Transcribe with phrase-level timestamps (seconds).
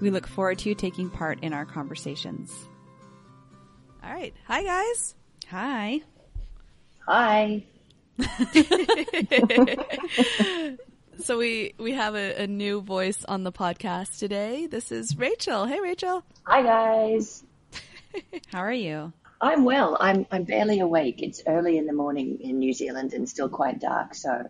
[0.00, 2.52] We look forward to you taking part in our conversations.
[4.02, 4.34] All right.
[4.46, 5.14] Hi, guys.
[5.48, 6.02] Hi.
[7.06, 7.64] Hi.
[11.18, 14.66] so we we have a, a, new voice on the podcast today.
[14.66, 15.66] This is Rachel.
[15.66, 16.22] Hey, Rachel.
[16.44, 17.42] Hi, guys.
[18.52, 19.12] How are you?
[19.40, 19.96] I'm well.
[20.00, 21.22] I'm I'm barely awake.
[21.22, 24.14] It's early in the morning in New Zealand and still quite dark.
[24.14, 24.48] So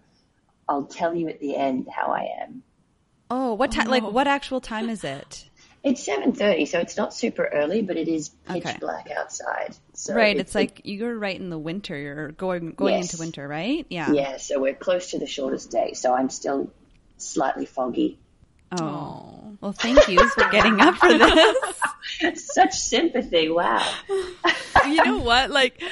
[0.68, 2.62] I'll tell you at the end how I am.
[3.30, 3.88] Oh, what time?
[3.88, 3.90] Oh, no.
[3.90, 5.48] Like, what actual time is it?
[5.84, 8.78] It's seven thirty, so it's not super early, but it is pitch okay.
[8.80, 9.76] black outside.
[9.92, 11.94] So right, it's, it's like you're right in the winter.
[11.94, 13.12] You're going going yes.
[13.12, 13.84] into winter, right?
[13.90, 14.10] Yeah.
[14.10, 14.38] Yeah.
[14.38, 15.92] So we're close to the shortest day.
[15.92, 16.72] So I'm still
[17.18, 18.18] slightly foggy.
[18.80, 22.42] Oh, well, thank you for getting up for this.
[22.52, 23.48] Such sympathy.
[23.48, 23.82] Wow.
[24.86, 25.50] you know what?
[25.50, 25.82] Like,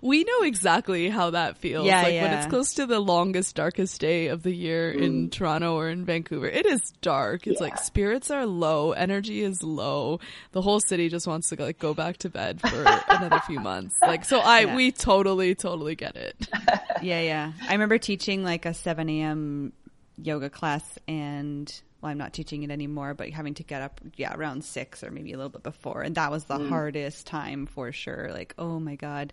[0.00, 1.86] we know exactly how that feels.
[1.86, 2.22] Yeah, like yeah.
[2.22, 5.02] when it's close to the longest, darkest day of the year mm.
[5.02, 7.46] in Toronto or in Vancouver, it is dark.
[7.46, 7.66] It's yeah.
[7.66, 10.20] like spirits are low, energy is low.
[10.52, 13.96] The whole city just wants to like go back to bed for another few months.
[14.00, 14.74] Like, so I, yeah.
[14.74, 16.48] we totally, totally get it.
[17.02, 17.52] yeah, yeah.
[17.68, 19.74] I remember teaching like a 7 a.m.
[20.16, 21.70] yoga class and
[22.02, 25.10] well, I'm not teaching it anymore, but having to get up, yeah, around six or
[25.10, 26.02] maybe a little bit before.
[26.02, 26.68] And that was the mm.
[26.68, 28.30] hardest time for sure.
[28.32, 29.32] Like, oh my God,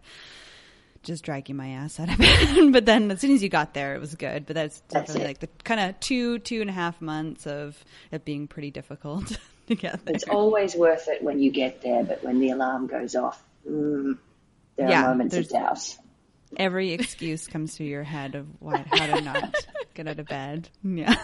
[1.02, 2.72] just dragging my ass out of bed.
[2.72, 4.46] but then as soon as you got there, it was good.
[4.46, 8.24] But that's definitely like the kind of two, two and a half months of it
[8.24, 9.26] being pretty difficult
[9.68, 10.16] to get there.
[10.16, 14.16] It's always worth it when you get there, but when the alarm goes off, mm,
[14.76, 15.98] there yeah, are moments of doubt.
[16.58, 19.56] Every excuse comes to your head of why, how to not
[19.96, 20.70] get out of bed.
[20.84, 21.16] Yeah.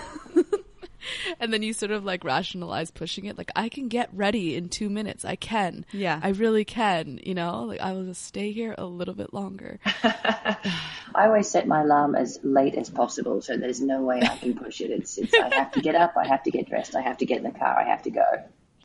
[1.40, 3.38] And then you sort of like rationalize pushing it.
[3.38, 5.26] Like i can get ready in two minutes.
[5.26, 5.86] I can.
[5.92, 6.20] Yeah.
[6.22, 7.64] I really can you know?
[7.64, 9.80] Like i will just stay here a little bit longer.
[10.04, 14.56] I always set my alarm as late as possible so there's no way i can
[14.56, 14.92] push it.
[14.92, 17.26] It's, it's i have to get up i have to get dressed i have to
[17.26, 18.26] get in the car i have to go.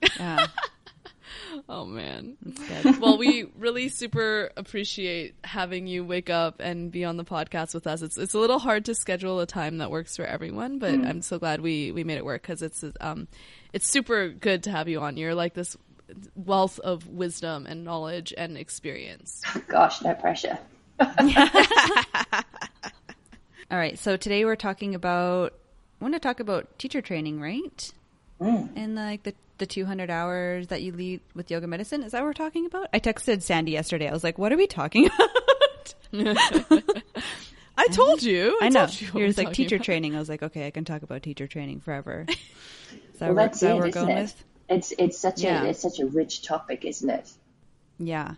[0.19, 0.47] Yeah
[1.69, 2.37] Oh man.
[3.01, 7.87] well, we really super appreciate having you wake up and be on the podcast with
[7.87, 8.03] us.
[8.03, 11.09] It's it's a little hard to schedule a time that works for everyone, but mm.
[11.09, 13.29] I'm so glad we we made it work cuz it's um
[13.73, 15.17] it's super good to have you on.
[15.17, 15.77] You're like this
[16.35, 19.43] wealth of wisdom and knowledge and experience.
[19.69, 20.59] Gosh, no pressure.
[23.71, 25.55] All right, so today we're talking about
[26.01, 27.93] I want to talk about teacher training, right?
[28.41, 28.71] Mm.
[28.77, 32.03] And like the the 200 hours that you lead with yoga medicine.
[32.03, 32.89] Is that what we're talking about?
[32.93, 34.09] I texted Sandy yesterday.
[34.09, 35.07] I was like, what are we talking
[36.13, 37.03] about?
[37.77, 38.59] I told you.
[38.61, 38.87] I, I know.
[38.87, 39.85] You Here's like teacher about.
[39.85, 40.17] training.
[40.17, 42.27] I was like, okay, I can talk about teacher training forever.
[42.29, 42.37] Is
[43.19, 44.23] that, well, where, that's it, we're going it?
[44.23, 44.45] with?
[44.69, 45.63] It's it's such yeah.
[45.63, 47.31] a it's such a rich topic, isn't it?
[47.99, 48.35] Yeah,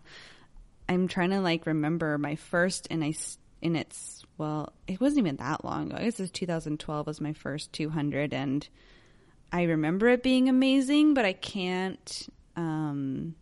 [0.88, 3.14] I'm trying to like remember my first, and I
[3.60, 5.96] in it's well, it wasn't even that long ago.
[5.98, 8.66] I guess it was 2012 was my first 200, and
[9.52, 13.34] I remember it being amazing, but I can't um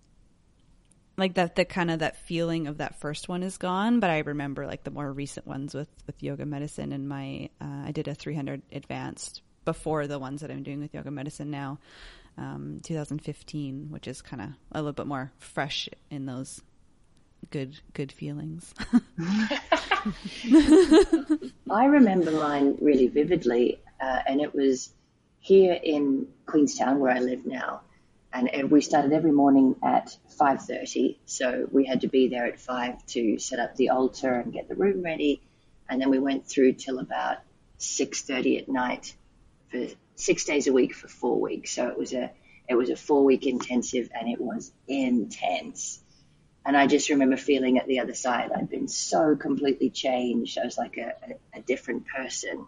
[1.16, 4.18] like that the kind of that feeling of that first one is gone, but I
[4.20, 8.08] remember like the more recent ones with with yoga medicine and my uh, I did
[8.08, 11.78] a 300 advanced before the ones that I'm doing with yoga medicine now.
[12.38, 16.62] Um, 2015, which is kind of a little bit more fresh in those
[17.50, 18.72] good good feelings.
[21.70, 24.92] I remember mine really vividly, uh, and it was
[25.40, 27.80] here in Queenstown, where I live now,
[28.32, 31.18] and we started every morning at 5:30.
[31.24, 34.68] So we had to be there at five to set up the altar and get
[34.68, 35.42] the room ready,
[35.88, 37.38] and then we went through till about
[37.78, 39.14] 6:30 at night
[39.70, 41.72] for six days a week for four weeks.
[41.72, 42.30] So it was a
[42.68, 46.00] it was a four week intensive, and it was intense.
[46.66, 50.58] And I just remember feeling at the other side, I'd been so completely changed.
[50.58, 52.66] I was like a, a, a different person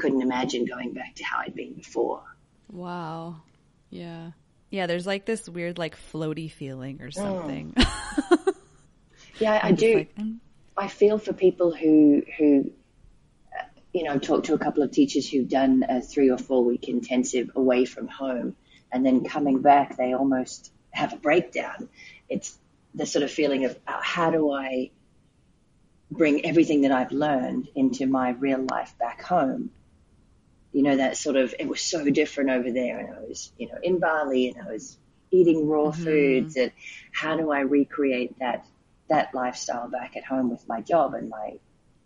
[0.00, 2.22] couldn't imagine going back to how I'd been before.
[2.70, 3.42] Wow.
[3.90, 4.30] Yeah.
[4.70, 7.14] Yeah, there's like this weird like floaty feeling or mm.
[7.14, 7.74] something.
[7.76, 8.54] Mm.
[9.40, 9.94] yeah, I, do.
[9.94, 10.14] Like,
[10.76, 12.72] I feel for people who who
[13.58, 16.64] uh, you know, talk to a couple of teachers who've done a three or four
[16.64, 18.56] week intensive away from home
[18.92, 21.88] and then coming back they almost have a breakdown.
[22.28, 22.56] It's
[22.94, 24.90] the sort of feeling of uh, how do I
[26.10, 29.70] bring everything that I've learned into my real life back home
[30.72, 32.98] you know, that sort of, it was so different over there.
[32.98, 34.96] And I was, you know, in Bali and I was
[35.30, 36.04] eating raw mm-hmm.
[36.04, 36.72] foods and
[37.12, 38.66] how do I recreate that,
[39.08, 41.58] that lifestyle back at home with my job and my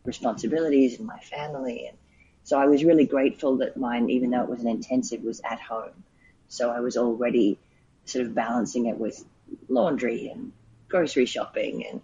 [0.04, 1.86] responsibilities and my family.
[1.88, 1.98] And
[2.44, 5.60] so I was really grateful that mine, even though it was an intensive, was at
[5.60, 6.04] home.
[6.48, 7.58] So I was already
[8.04, 9.24] sort of balancing it with
[9.68, 10.52] laundry and
[10.88, 12.00] grocery shopping and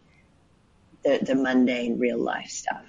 [1.05, 2.85] the, the mundane real life stuff.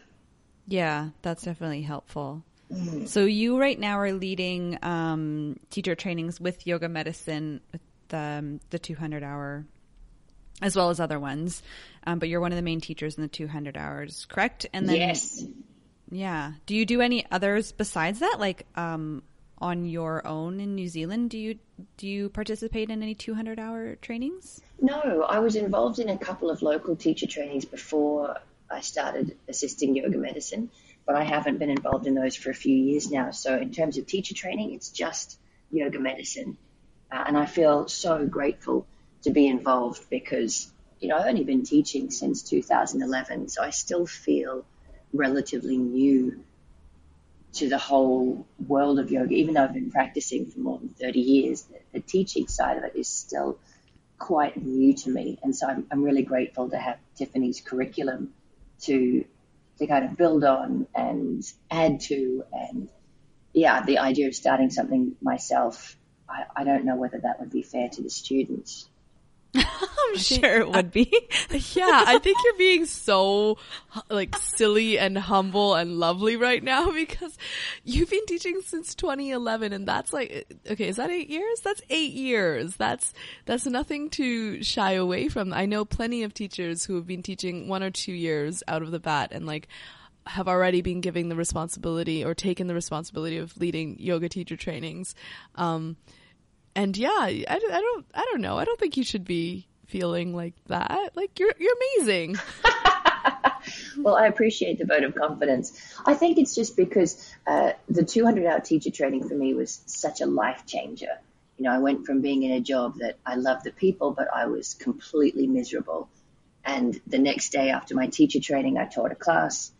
[0.68, 2.44] Yeah, that's definitely helpful.
[2.72, 3.08] Mm.
[3.08, 8.60] So you right now are leading um, teacher trainings with yoga medicine with the, um,
[8.70, 9.66] the 200 hour
[10.62, 11.64] as well as other ones.
[12.06, 14.68] Um, but you're one of the main teachers in the 200 hours, correct?
[14.74, 15.44] And then, yes.
[16.12, 16.54] Yeah.
[16.66, 18.38] Do you do any others besides that?
[18.40, 19.24] Like, um,
[19.58, 21.60] on your own in New Zealand, do you
[21.98, 24.62] do you participate in any 200 hour trainings?
[24.82, 28.38] No, I was involved in a couple of local teacher trainings before
[28.70, 30.72] I started assisting yoga medicine,
[31.12, 33.32] but I haven't been involved in those for a few years now.
[33.32, 35.38] So in terms of teacher training, it's just
[35.70, 36.58] yoga medicine,
[37.12, 38.88] uh, and I feel so grateful
[39.24, 40.72] to be involved because
[41.02, 44.64] you know I've only been teaching since 2011, so I still feel
[45.12, 46.46] relatively new
[47.56, 51.20] to the whole world of yoga, even though I've been practicing for more than 30
[51.20, 53.60] years, the, the teaching side of it is still
[54.18, 55.40] quite new to me.
[55.44, 58.34] And so I'm, I'm really grateful to have Tiffany's curriculum
[58.84, 59.26] to,
[59.82, 62.44] to kind of build on and add to.
[62.54, 62.88] And
[63.52, 65.98] yeah, the idea of starting something myself,
[66.30, 68.88] I, I don't know whether that would be fair to the students.
[69.56, 71.12] I'm sure it would be.
[71.74, 73.58] yeah, I think you're being so
[74.10, 77.38] like silly and humble and lovely right now because
[77.84, 81.60] you've been teaching since 2011 and that's like okay, is that 8 years?
[81.62, 82.76] That's 8 years.
[82.78, 83.14] That's
[83.46, 85.54] that's nothing to shy away from.
[85.54, 88.92] I know plenty of teachers who have been teaching 1 or 2 years out of
[88.92, 89.68] the bat and like
[90.28, 95.16] have already been giving the responsibility or taken the responsibility of leading yoga teacher trainings.
[95.56, 95.98] Um,
[96.76, 98.58] and yeah, I, I don't, I don't know.
[98.58, 101.12] I don't think you should be feeling like that.
[101.16, 102.38] Like you're, you're amazing.
[103.98, 105.78] well, I appreciate the vote of confidence.
[106.06, 110.22] I think it's just because uh, the 200 hour teacher training for me was such
[110.22, 111.20] a life changer.
[111.58, 114.28] You know, I went from being in a job that I loved the people, but
[114.34, 116.10] I was completely miserable.
[116.64, 119.72] And the next day after my teacher training, I taught a class,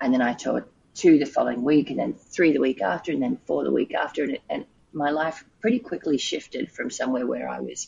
[0.00, 3.22] and then I taught two the following week, and then three the week after, and
[3.22, 7.48] then four the week after, and, and my life pretty quickly shifted from somewhere where
[7.48, 7.86] I was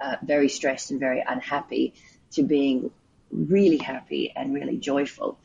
[0.00, 1.94] uh, very stressed and very unhappy
[2.32, 2.90] to being
[3.30, 5.38] really happy and really joyful.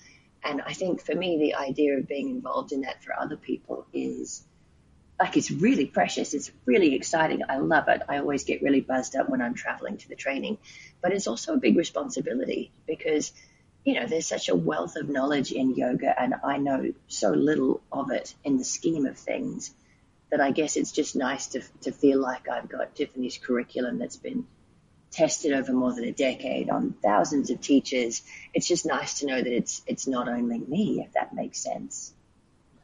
[0.44, 3.86] And I think for me, the idea of being involved in that for other people
[3.94, 4.44] is
[5.20, 6.34] like it's really precious.
[6.34, 7.42] It's really exciting.
[7.50, 8.02] I love it.
[8.08, 10.58] I always get really buzzed up when I'm traveling to the training,
[11.02, 13.32] but it's also a big responsibility because
[13.84, 17.82] you know there's such a wealth of knowledge in yoga, and I know so little
[17.92, 19.74] of it in the scheme of things
[20.30, 24.18] that I guess it's just nice to, to feel like I've got Tiffany's curriculum that's
[24.18, 24.46] been
[25.12, 28.24] tested over more than a decade on thousands of teachers.
[28.54, 32.14] It's just nice to know that it's it's not only me, if that makes sense.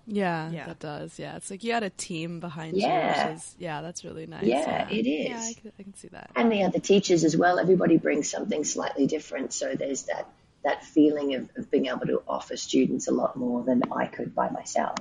[0.05, 0.65] Yeah, yeah.
[0.67, 1.17] that does.
[1.17, 3.25] Yeah, it's like you had a team behind yeah.
[3.25, 3.31] you.
[3.31, 4.43] Which is, yeah, that's really nice.
[4.43, 4.89] Yeah, yeah.
[4.89, 5.29] it is.
[5.29, 6.31] Yeah, I can, I can see that.
[6.35, 7.59] And the other teachers as well.
[7.59, 10.27] Everybody brings something slightly different, so there's that
[10.63, 14.33] that feeling of, of being able to offer students a lot more than I could
[14.33, 14.97] by myself.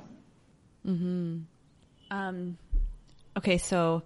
[0.85, 1.39] Hmm.
[2.11, 2.57] Um,
[3.37, 4.03] okay, so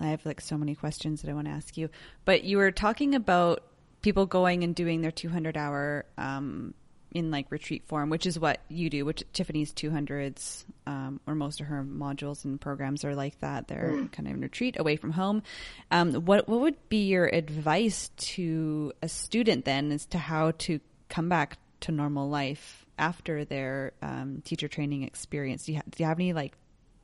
[0.00, 1.90] I have like so many questions that I want to ask you,
[2.24, 3.62] but you were talking about
[4.02, 6.74] people going and doing their 200 hour um,
[7.12, 11.60] in like retreat form, which is what you do, which Tiffany's 200s, um, or most
[11.60, 13.68] of her modules and programs are like that.
[13.68, 14.12] They're mm.
[14.12, 15.42] kind of in retreat away from home.
[15.90, 20.80] Um, what, what would be your advice to a student then as to how to
[21.08, 25.64] come back to normal life after their um, teacher training experience?
[25.64, 26.54] Do you, ha- do you have any like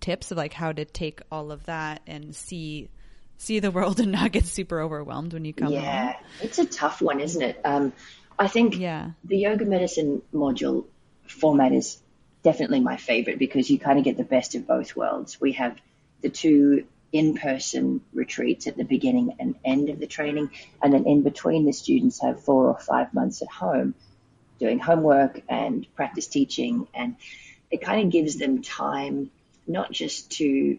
[0.06, 2.88] tips of like how to take all of that and see
[3.38, 6.12] see the world and not get super overwhelmed when you come yeah.
[6.12, 6.22] home?
[6.42, 7.60] it's a tough one isn't it?
[7.64, 7.92] Um,
[8.38, 9.10] i think yeah.
[9.24, 10.84] the yoga medicine module
[11.26, 11.98] format is
[12.46, 15.40] definitely my favorite because you kind of get the best of both worlds.
[15.40, 15.76] We have
[16.22, 21.22] the two in-person retreats at the beginning and end of the training and then in
[21.22, 23.96] between the students have four or five months at home
[24.60, 27.16] doing homework and practice teaching and
[27.70, 29.30] it kind of gives them time
[29.66, 30.78] not just to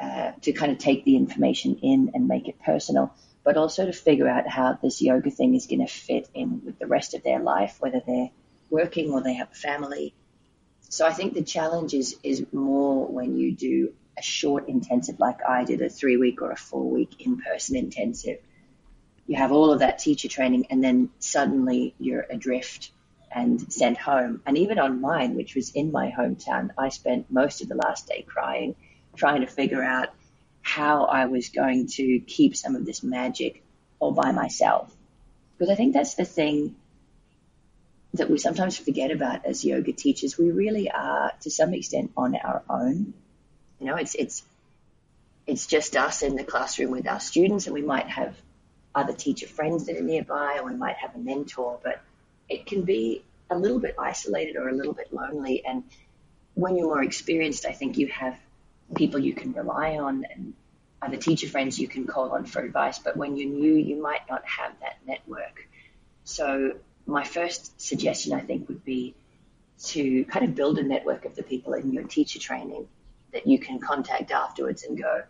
[0.00, 3.92] uh, to kind of take the information in and make it personal, but also to
[3.92, 7.22] figure out how this yoga thing is going to fit in with the rest of
[7.24, 8.30] their life, whether they're
[8.70, 10.14] working or they have a family.
[10.88, 15.38] So I think the challenge is is more when you do a short intensive like
[15.46, 18.38] I did, a three week or a four week in person intensive.
[19.26, 22.92] You have all of that teacher training and then suddenly you're adrift
[23.30, 24.42] and sent home.
[24.46, 28.06] And even on mine, which was in my hometown, I spent most of the last
[28.08, 28.74] day crying,
[29.16, 30.08] trying to figure out
[30.62, 33.62] how I was going to keep some of this magic
[33.98, 34.94] all by myself.
[35.56, 36.76] Because I think that's the thing
[38.14, 40.38] that we sometimes forget about as yoga teachers.
[40.38, 43.14] We really are, to some extent, on our own.
[43.80, 44.42] You know, it's it's
[45.46, 48.36] it's just us in the classroom with our students, and we might have
[48.94, 52.00] other teacher friends that are nearby, or we might have a mentor, but
[52.48, 55.64] it can be a little bit isolated or a little bit lonely.
[55.64, 55.84] And
[56.54, 58.38] when you're more experienced, I think you have
[58.94, 60.54] people you can rely on and
[61.00, 62.98] other teacher friends you can call on for advice.
[62.98, 65.68] But when you're new, you might not have that network.
[66.24, 66.76] So
[67.06, 69.14] my first suggestion, I think, would be
[69.84, 72.88] to kind of build a network of the people in your teacher training
[73.32, 75.22] that you can contact afterwards and go,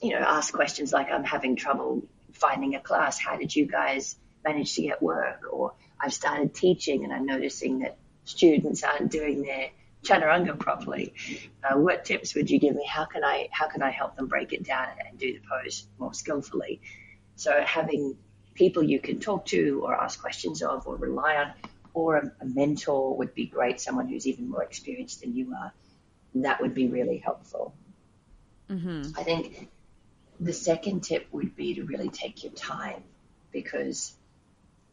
[0.00, 3.18] you know, ask questions like, I'm having trouble finding a class.
[3.18, 5.42] How did you guys manage to get work?
[5.50, 9.70] Or I've started teaching and I'm noticing that students aren't doing their
[10.04, 11.14] chaturanga properly.
[11.62, 12.86] Uh, what tips would you give me?
[12.86, 15.86] How can I how can I help them break it down and do the pose
[15.98, 16.80] more skillfully?
[17.36, 18.16] So having
[18.54, 21.52] people you can talk to or ask questions of or rely on,
[21.94, 23.80] or a, a mentor would be great.
[23.80, 25.72] Someone who's even more experienced than you are
[26.34, 27.74] that would be really helpful.
[28.70, 29.18] Mm-hmm.
[29.18, 29.68] I think
[30.40, 33.02] the second tip would be to really take your time
[33.50, 34.14] because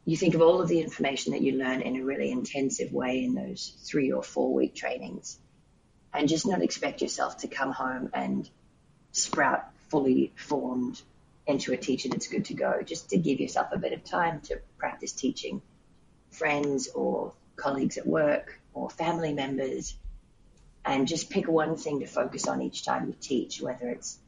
[0.05, 3.24] you think of all of the information that you learn in a really intensive way
[3.24, 5.39] in those three or four week trainings
[6.13, 8.50] and just not expect yourself to come home and
[9.12, 11.01] sprout fully formed
[11.47, 12.81] into a teacher that's good to go.
[12.83, 15.62] Just to give yourself a bit of time to practice teaching
[16.31, 19.97] friends or colleagues at work or family members
[20.83, 24.19] and just pick one thing to focus on each time you teach, whether it's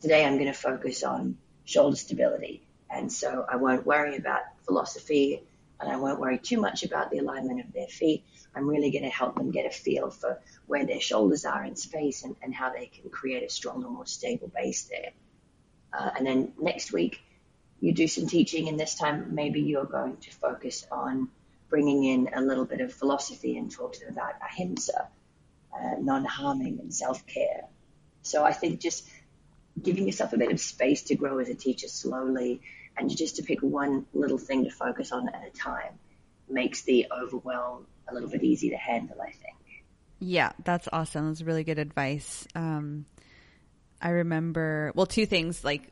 [0.00, 2.62] today I'm going to focus on shoulder stability.
[2.90, 5.42] And so I won't worry about philosophy
[5.80, 8.24] and I won't worry too much about the alignment of their feet.
[8.54, 11.76] I'm really going to help them get a feel for where their shoulders are in
[11.76, 15.10] space and, and how they can create a stronger, more stable base there.
[15.92, 17.20] Uh, and then next week,
[17.80, 21.28] you do some teaching, and this time maybe you're going to focus on
[21.68, 25.08] bringing in a little bit of philosophy and talk to them about ahimsa,
[25.76, 27.64] uh, non-harming and self-care.
[28.22, 29.06] So I think just
[29.82, 32.62] giving yourself a bit of space to grow as a teacher slowly
[32.96, 35.98] and just to pick one little thing to focus on at a time
[36.48, 39.84] makes the overwhelm a little bit easier to handle, I think.
[40.20, 41.28] Yeah, that's awesome.
[41.28, 42.46] That's really good advice.
[42.54, 43.06] Um,
[44.00, 45.90] I remember, well, two things like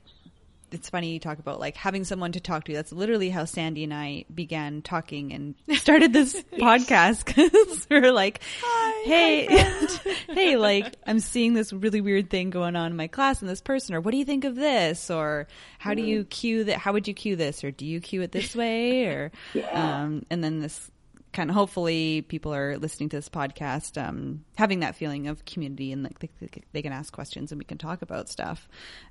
[0.72, 2.72] it's funny you talk about like having someone to talk to.
[2.72, 8.12] That's literally how Sandy and I began talking and started this podcast because we are
[8.12, 9.86] like, hi, hey,
[10.28, 13.60] hey, like I'm seeing this really weird thing going on in my class and this
[13.60, 15.10] person, or what do you think of this?
[15.10, 15.46] Or
[15.78, 16.78] how do you cue that?
[16.78, 17.64] How would you cue this?
[17.64, 19.04] Or do you cue it this way?
[19.06, 20.02] Or, yeah.
[20.02, 20.90] um, and then this
[21.32, 25.90] kind of hopefully people are listening to this podcast um, having that feeling of community
[25.92, 28.68] and like they, they, can ask questions and we can talk about stuff.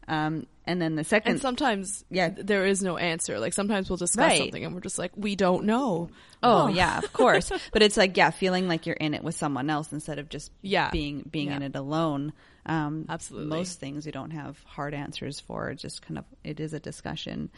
[0.07, 2.29] Um, and then the second and sometimes yeah.
[2.29, 3.39] there is no answer.
[3.39, 4.39] Like sometimes we'll discuss right.
[4.39, 6.09] something and we're just like we don't know.
[6.43, 6.67] Oh, oh.
[6.67, 7.51] yeah of course.
[7.73, 10.51] But it's like yeah feeling like you're in it with someone else instead of just
[10.61, 10.91] yeah.
[10.91, 11.57] being being yeah.
[11.57, 12.33] in it alone.
[12.63, 13.49] Um, absolutely.
[13.49, 17.49] most things we don't have hard answers for just kind of it is a discussion.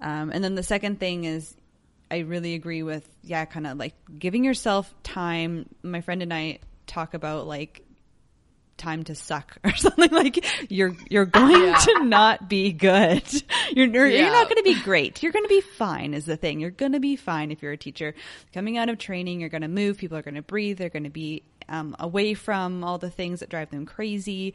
[0.00, 1.56] Um, and then the second thing is
[2.10, 5.68] I really agree with yeah, kind of like giving yourself time.
[5.82, 7.84] My friend and I talk about like
[8.80, 11.76] time to suck or something like you're you're going yeah.
[11.76, 13.22] to not be good.
[13.72, 14.22] You're you're, yeah.
[14.22, 15.22] you're not going to be great.
[15.22, 16.58] You're going to be fine is the thing.
[16.58, 18.16] You're going to be fine if you're a teacher
[18.52, 19.38] coming out of training.
[19.38, 19.96] You're going to move.
[19.96, 20.76] People are going to breathe.
[20.76, 24.54] They're going to be um, away from all the things that drive them crazy,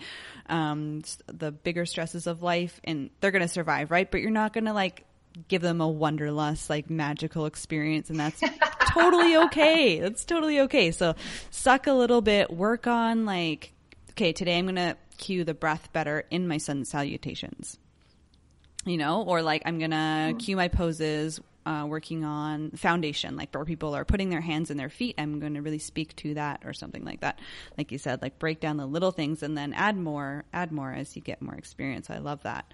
[0.50, 4.12] um, the bigger stresses of life, and they're going to survive, right?
[4.12, 5.06] But you're not going to like
[5.48, 8.42] give them a Wanderlust like magical experience and that's
[8.94, 11.16] totally okay that's totally okay so
[11.52, 13.74] suck a little bit work on like
[14.12, 17.78] okay today i'm gonna cue the breath better in my sun salutations
[18.86, 20.40] you know or like i'm gonna mm.
[20.40, 24.78] cue my poses uh, working on foundation, like where people are putting their hands in
[24.78, 25.16] their feet.
[25.18, 27.40] I'm going to really speak to that or something like that.
[27.78, 30.94] Like you said, like break down the little things and then add more, add more
[30.94, 32.10] as you get more experience.
[32.10, 32.72] I love that.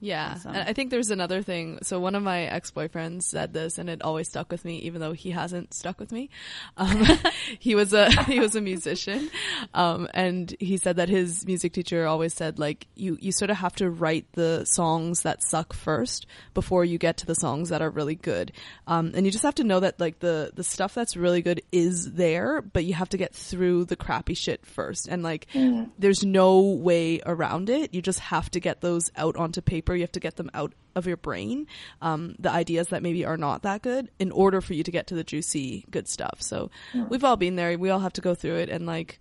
[0.00, 0.34] Yeah.
[0.36, 0.54] Awesome.
[0.54, 1.80] I think there's another thing.
[1.82, 5.12] So one of my ex-boyfriends said this and it always stuck with me, even though
[5.12, 6.30] he hasn't stuck with me.
[6.76, 7.04] Um,
[7.58, 9.28] he was a, he was a musician.
[9.74, 13.56] Um, and he said that his music teacher always said like, you, you sort of
[13.56, 17.82] have to write the songs that suck first before you get to the songs that
[17.82, 18.52] are really good.
[18.86, 21.60] Um, and you just have to know that like the, the stuff that's really good
[21.72, 25.08] is there, but you have to get through the crappy shit first.
[25.08, 25.90] And like, mm.
[25.98, 27.92] there's no way around it.
[27.92, 29.96] You just have to get those out onto paper deeper.
[29.96, 31.66] You have to get them out of your brain,
[32.02, 35.06] um, the ideas that maybe are not that good, in order for you to get
[35.08, 36.40] to the juicy good stuff.
[36.40, 37.04] So yeah.
[37.08, 37.76] we've all been there.
[37.78, 39.18] We all have to go through it, and like,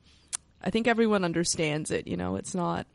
[0.62, 2.08] I think everyone understands it.
[2.08, 2.88] You know, it's not.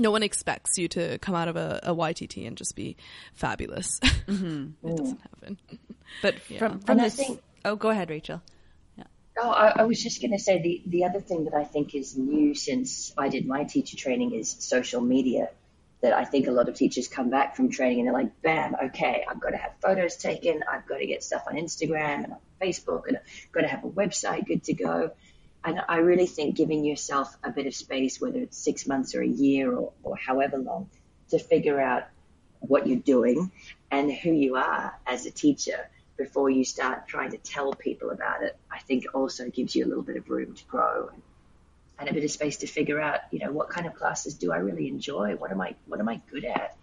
[0.00, 2.96] No one expects you to come out of a, a YTT and just be
[3.34, 4.00] fabulous.
[4.28, 4.86] Mm-hmm.
[4.86, 5.58] it doesn't happen.
[6.20, 6.58] But yeah.
[6.58, 8.42] from from this, think, oh, go ahead, Rachel.
[8.98, 9.04] Yeah.
[9.40, 11.94] Oh, I, I was just going to say the, the other thing that I think
[11.94, 15.48] is new since I did my teacher training is social media.
[16.00, 18.76] That I think a lot of teachers come back from training and they're like, bam,
[18.84, 22.32] okay, I've got to have photos taken, I've got to get stuff on Instagram and
[22.34, 25.10] on Facebook, and I've got to have a website good to go.
[25.64, 29.22] And I really think giving yourself a bit of space, whether it's six months or
[29.22, 30.88] a year or, or however long,
[31.30, 32.04] to figure out
[32.60, 33.50] what you're doing
[33.90, 38.42] and who you are as a teacher before you start trying to tell people about
[38.42, 41.22] it, I think also gives you a little bit of room to grow and,
[41.98, 44.52] and a bit of space to figure out, you know, what kind of classes do
[44.52, 45.34] I really enjoy?
[45.36, 46.76] What am I, what am I good at?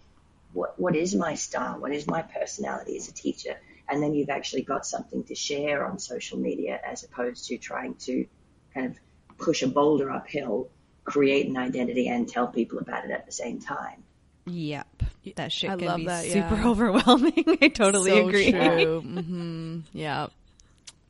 [0.52, 1.78] What, what is my style?
[1.80, 3.56] What is my personality as a teacher?
[3.88, 7.94] And then you've actually got something to share on social media as opposed to trying
[8.06, 8.26] to
[8.74, 8.98] kind of
[9.38, 10.68] push a boulder uphill,
[11.04, 14.02] create an identity and tell people about it at the same time.
[14.46, 15.02] Yep.
[15.34, 16.68] That shit I can be that, super yeah.
[16.68, 17.44] overwhelming.
[17.60, 18.52] I totally so agree.
[18.52, 18.58] True.
[19.06, 19.80] mm-hmm.
[19.92, 20.28] Yeah.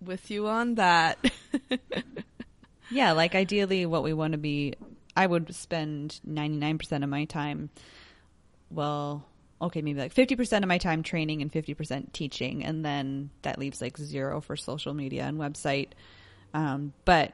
[0.05, 1.19] With you on that.
[2.97, 4.75] yeah, like ideally what we want to be
[5.17, 7.71] I would spend 99% of my time
[8.71, 9.25] well,
[9.63, 13.81] okay, maybe like 50% of my time training and 50% teaching and then that leaves
[13.81, 15.91] like zero for social media and website.
[16.53, 17.33] Um, but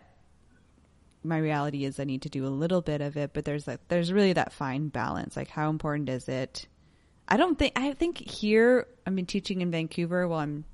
[1.24, 3.80] my reality is I need to do a little bit of it, but there's like
[3.88, 5.36] there's really that fine balance.
[5.36, 6.66] Like how important is it?
[7.28, 10.64] I don't think I think here I've been teaching in Vancouver while I'm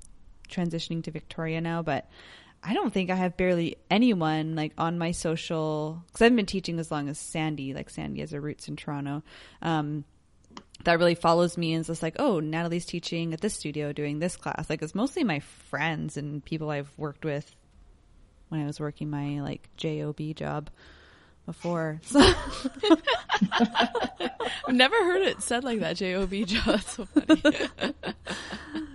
[0.49, 2.09] transitioning to Victoria now, but
[2.63, 6.79] I don't think I have barely anyone like on my social because I've been teaching
[6.79, 7.73] as long as Sandy.
[7.73, 9.23] Like Sandy has her roots in Toronto.
[9.61, 10.03] Um,
[10.83, 14.19] that really follows me and is just like, oh, Natalie's teaching at this studio doing
[14.19, 14.69] this class.
[14.69, 17.55] Like it's mostly my friends and people I've worked with
[18.49, 20.69] when I was working my like job job
[21.45, 22.01] before.
[22.09, 22.19] So.
[24.67, 25.95] I've never heard it said like that.
[25.95, 26.81] Job job.
[26.81, 27.41] So funny.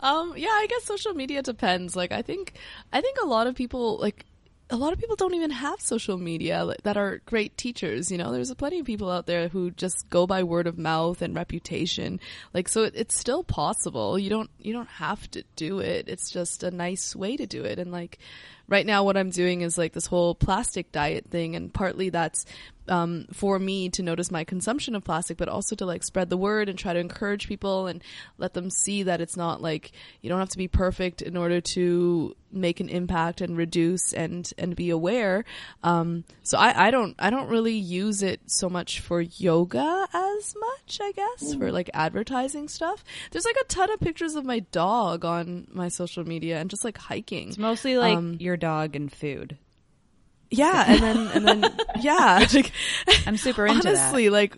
[0.00, 1.96] um, yeah, I guess social media depends.
[1.96, 2.54] Like, I think,
[2.92, 4.26] I think a lot of people like
[4.70, 8.10] a lot of people don't even have social media that are great teachers.
[8.10, 11.20] You know, there's plenty of people out there who just go by word of mouth
[11.20, 12.18] and reputation.
[12.54, 14.18] Like, so it, it's still possible.
[14.18, 16.08] You don't, you don't have to do it.
[16.08, 17.78] It's just a nice way to do it.
[17.78, 18.18] And like,
[18.66, 22.46] right now what I'm doing is like this whole plastic diet thing and partly that's
[22.88, 26.36] um, for me to notice my consumption of plastic, but also to like spread the
[26.36, 28.02] word and try to encourage people and
[28.38, 31.60] let them see that it's not like you don't have to be perfect in order
[31.60, 35.44] to make an impact and reduce and and be aware.
[35.82, 40.54] Um, so I, I don't I don't really use it so much for yoga as
[40.58, 43.04] much, I guess, for like advertising stuff.
[43.30, 46.84] There's like a ton of pictures of my dog on my social media and just
[46.84, 47.48] like hiking.
[47.48, 49.58] It's mostly like um, your dog and food.
[50.50, 52.72] Yeah, and then and then yeah, like,
[53.26, 54.32] I'm super into honestly, that.
[54.32, 54.56] like.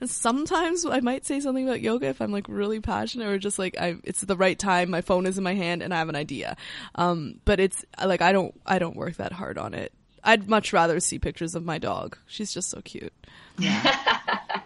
[0.05, 3.77] sometimes I might say something about yoga if I'm like really passionate or just like
[3.77, 6.15] I it's the right time, my phone is in my hand and I have an
[6.15, 6.55] idea.
[6.95, 9.93] Um, but it's like I don't I don't work that hard on it.
[10.23, 12.17] I'd much rather see pictures of my dog.
[12.27, 13.13] She's just so cute.
[13.57, 13.97] Yeah.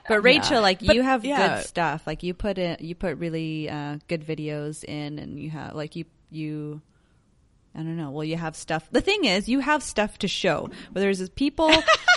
[0.07, 0.59] but Rachel, yeah.
[0.59, 1.57] like but, you have yeah.
[1.57, 2.05] good stuff.
[2.05, 5.95] Like you put in you put really uh, good videos in, and you have like
[5.95, 6.81] you you
[7.75, 8.11] I don't know.
[8.11, 8.87] Well, you have stuff.
[8.91, 10.69] The thing is, you have stuff to show.
[10.91, 11.71] Whether there's people,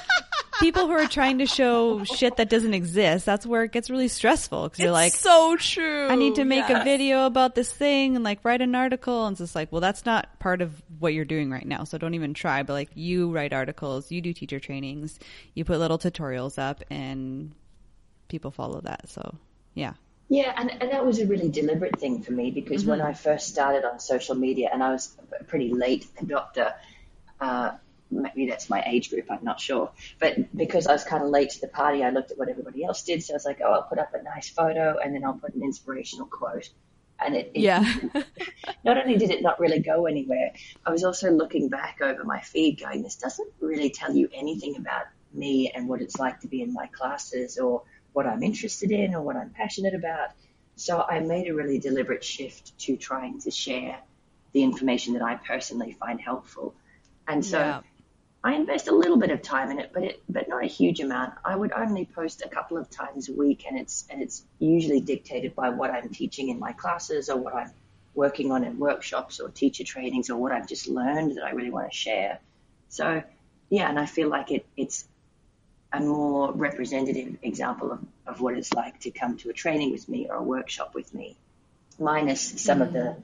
[0.60, 3.24] people who are trying to show shit that doesn't exist.
[3.24, 6.08] That's where it gets really stressful because you're like, so true.
[6.08, 6.82] I need to make yes.
[6.82, 9.80] a video about this thing and like write an article, and it's just like, well,
[9.80, 11.84] that's not part of what you're doing right now.
[11.84, 12.62] So don't even try.
[12.62, 15.18] But like, you write articles, you do teacher trainings,
[15.54, 17.54] you put little tutorials up, and
[18.28, 19.08] people follow that.
[19.08, 19.36] So
[19.74, 19.94] yeah.
[20.28, 22.90] Yeah, and, and that was a really deliberate thing for me because mm-hmm.
[22.90, 26.74] when I first started on social media, and I was a pretty late adopter,
[27.40, 27.72] uh,
[28.10, 29.90] maybe that's my age group, I'm not sure.
[30.18, 32.84] But because I was kind of late to the party, I looked at what everybody
[32.84, 33.22] else did.
[33.22, 35.54] So I was like, oh, I'll put up a nice photo and then I'll put
[35.54, 36.70] an inspirational quote.
[37.18, 37.84] And it, it yeah.
[38.84, 40.52] not only did it not really go anywhere,
[40.84, 44.76] I was also looking back over my feed going, this doesn't really tell you anything
[44.76, 47.82] about me and what it's like to be in my classes or
[48.16, 50.30] what I'm interested in or what I'm passionate about.
[50.74, 53.98] So I made a really deliberate shift to trying to share
[54.52, 56.74] the information that I personally find helpful.
[57.28, 57.80] And so yeah.
[58.42, 61.00] I invest a little bit of time in it, but it, but not a huge
[61.00, 61.34] amount.
[61.44, 65.00] I would only post a couple of times a week, and it's and it's usually
[65.00, 67.70] dictated by what I'm teaching in my classes or what I'm
[68.14, 71.70] working on in workshops or teacher trainings or what I've just learned that I really
[71.70, 72.38] want to share.
[72.88, 73.22] So
[73.68, 75.06] yeah, and I feel like it it's
[75.96, 80.08] a more representative example of, of what it's like to come to a training with
[80.08, 81.36] me or a workshop with me,
[81.98, 83.22] minus some of the mm.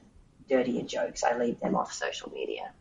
[0.49, 1.23] dirtier jokes.
[1.23, 2.71] I leave them off social media.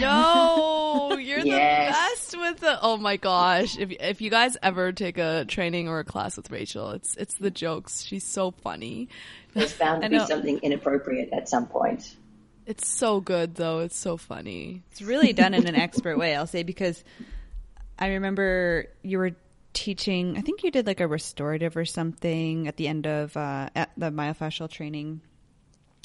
[0.00, 2.32] No, you're Yes.
[2.32, 2.78] the best with the.
[2.82, 3.78] Oh my gosh!
[3.78, 7.34] If if you guys ever take a training or a class with Rachel, it's it's
[7.36, 8.02] the jokes.
[8.02, 9.08] She's so funny.
[9.54, 12.16] There's bound to be something inappropriate at some point.
[12.66, 13.78] It's so good though.
[13.80, 14.82] It's so funny.
[14.92, 17.02] It's really done in an expert way, I'll say, because
[18.00, 19.32] I remember you were
[19.72, 23.68] teaching, I think you did like a restorative or something at the end of uh,
[23.76, 25.20] at the myofascial training.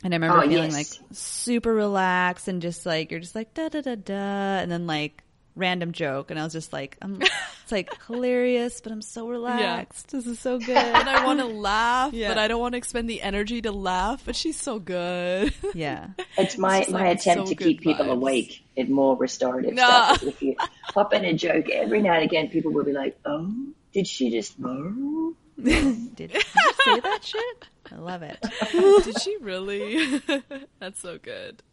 [0.03, 0.99] And I remember Oh, feeling yes.
[0.99, 4.13] like super relaxed and just like, you're just like da da da da.
[4.59, 5.23] And then like
[5.55, 6.29] random joke.
[6.31, 7.21] And I was just like, I'm,
[7.63, 10.07] it's like hilarious, but I'm so relaxed.
[10.11, 10.17] Yeah.
[10.19, 10.75] This is so good.
[10.77, 12.27] And I want to laugh, Yeah.
[12.27, 14.23] but I don't want to expend the energy to laugh.
[14.25, 15.53] But she's so good.
[15.73, 16.07] yeah.
[16.37, 19.73] It's my, just my like attempt so to good keep people awake in more restorative
[19.75, 20.13] Nah.
[20.15, 20.23] stuff.
[20.23, 20.55] If you
[20.93, 23.51] pop in a joke every now and again, people will be like, "Oh,
[23.93, 26.41] did she just borrow?" Did, did you
[26.83, 27.69] say that shit?
[27.89, 28.37] I love it.
[29.05, 30.19] Did she really?
[30.79, 31.63] That's so good.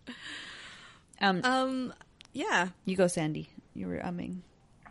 [1.20, 1.92] Um, Um,
[2.32, 2.68] yeah.
[2.84, 3.48] you go, Sandy.
[3.74, 4.42] You were umming.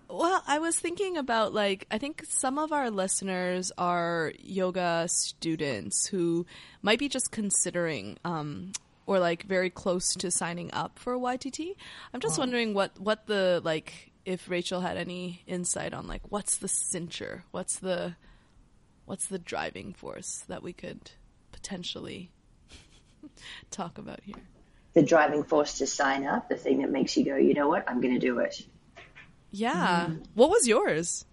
[0.10, 6.08] Well, I was thinking about like I think some of our listeners are yoga students
[6.08, 6.46] who
[6.82, 8.74] might be just considering um
[9.12, 11.76] or like very close to signing up for YTT.
[12.14, 16.56] I'm just wondering what what the like if Rachel had any insight on like what's
[16.56, 17.42] the cincher?
[17.52, 18.16] What's the
[19.04, 21.12] what's the driving force that we could
[21.52, 22.32] potentially
[23.70, 24.36] talk about here?
[24.94, 27.90] The driving force to sign up, the thing that makes you go, "You know what?
[27.90, 28.66] I'm going to do it."
[29.52, 30.06] Yeah.
[30.06, 30.24] Mm-hmm.
[30.36, 31.26] What was yours?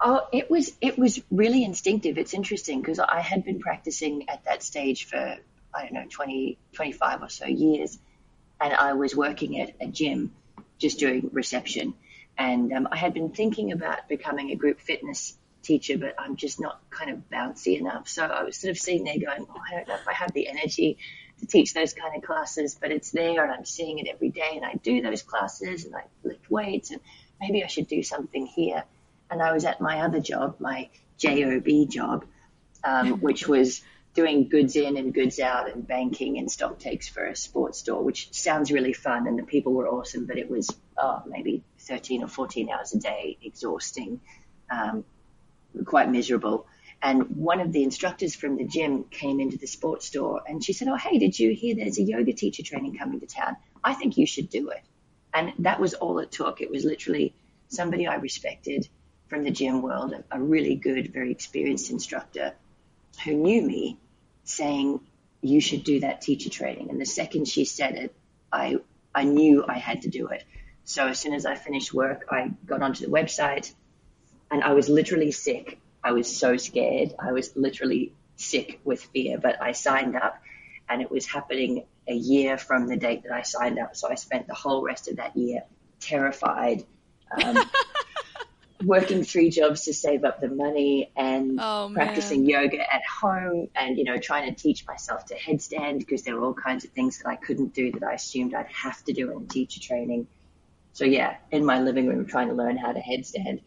[0.00, 2.16] Oh, it was it was really instinctive.
[2.16, 5.36] It's interesting because I had been practicing at that stage for
[5.74, 7.98] I don't know 20, 25 or so years,
[8.60, 10.32] and I was working at a gym,
[10.78, 11.94] just doing reception,
[12.38, 16.60] and um, I had been thinking about becoming a group fitness teacher, but I'm just
[16.60, 18.08] not kind of bouncy enough.
[18.08, 20.32] So I was sort of sitting there going, oh, I don't know if I have
[20.32, 20.96] the energy
[21.40, 24.52] to teach those kind of classes, but it's there and I'm seeing it every day,
[24.54, 27.00] and I do those classes and I lift weights, and
[27.40, 28.84] maybe I should do something here
[29.30, 32.24] and I was at my other job, my job job,
[32.82, 33.82] um, which was
[34.14, 38.02] doing goods in and goods out and banking and stock takes for a sports store,
[38.02, 40.68] which sounds really fun and the people were awesome, but it was
[40.98, 44.20] oh, maybe 13 or 14 hours a day, exhausting,
[44.70, 45.04] um,
[45.84, 46.66] quite miserable.
[47.02, 50.72] And one of the instructors from the gym came into the sports store and she
[50.72, 53.56] said, Oh, hey, did you hear there's a yoga teacher training coming to town?
[53.82, 54.82] I think you should do it.
[55.32, 56.60] And that was all it took.
[56.60, 57.32] It was literally
[57.68, 58.88] somebody I respected
[59.28, 62.52] from the gym world, a, a really good, very experienced instructor
[63.24, 63.98] who knew me
[64.44, 65.00] saying,
[65.42, 66.90] you should do that teacher training.
[66.90, 68.14] And the second she said it,
[68.52, 68.76] I,
[69.14, 70.44] I knew I had to do it.
[70.84, 73.72] So as soon as I finished work, I got onto the website
[74.50, 75.78] and I was literally sick.
[76.02, 77.14] I was so scared.
[77.18, 80.40] I was literally sick with fear, but I signed up
[80.88, 83.94] and it was happening a year from the date that I signed up.
[83.94, 85.62] So I spent the whole rest of that year
[86.00, 86.84] terrified,
[87.30, 87.56] um,
[88.84, 93.98] working three jobs to save up the money and Oh, practicing yoga at home and,
[93.98, 97.18] you know, trying to teach myself to headstand because there were all kinds of things
[97.18, 100.26] that I couldn't do that I assumed I'd have to do in teacher training.
[100.92, 103.62] So yeah, in my living room trying to learn how to headstand.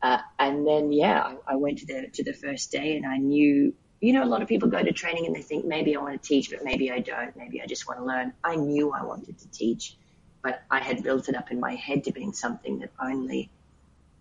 [0.00, 3.18] Uh, and then yeah, I, I went to the to the first day and I
[3.18, 6.00] knew you know, a lot of people go to training and they think maybe I
[6.00, 7.36] want to teach, but maybe I don't.
[7.36, 8.32] Maybe I just want to learn.
[8.42, 9.96] I knew I wanted to teach,
[10.42, 13.48] but I had built it up in my head to being something that only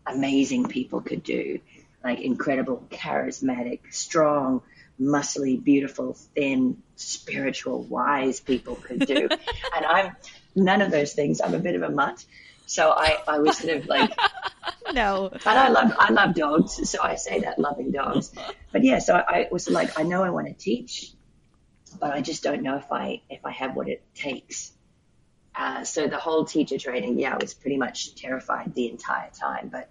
[0.05, 1.59] amazing people could do.
[2.03, 4.61] Like incredible, charismatic, strong,
[4.99, 9.29] muscly, beautiful, thin, spiritual, wise people could do.
[9.75, 10.15] and I'm
[10.55, 11.41] none of those things.
[11.41, 12.25] I'm a bit of a mutt.
[12.65, 14.11] So I, I was sort of like,
[14.93, 15.29] No.
[15.31, 18.31] and I love I love dogs, so I say that loving dogs.
[18.71, 21.11] But yeah, so I was like, I know I want to teach,
[21.99, 24.71] but I just don't know if I if I have what it takes.
[25.55, 29.69] Uh, so the whole teacher training, yeah, I was pretty much terrified the entire time.
[29.69, 29.89] But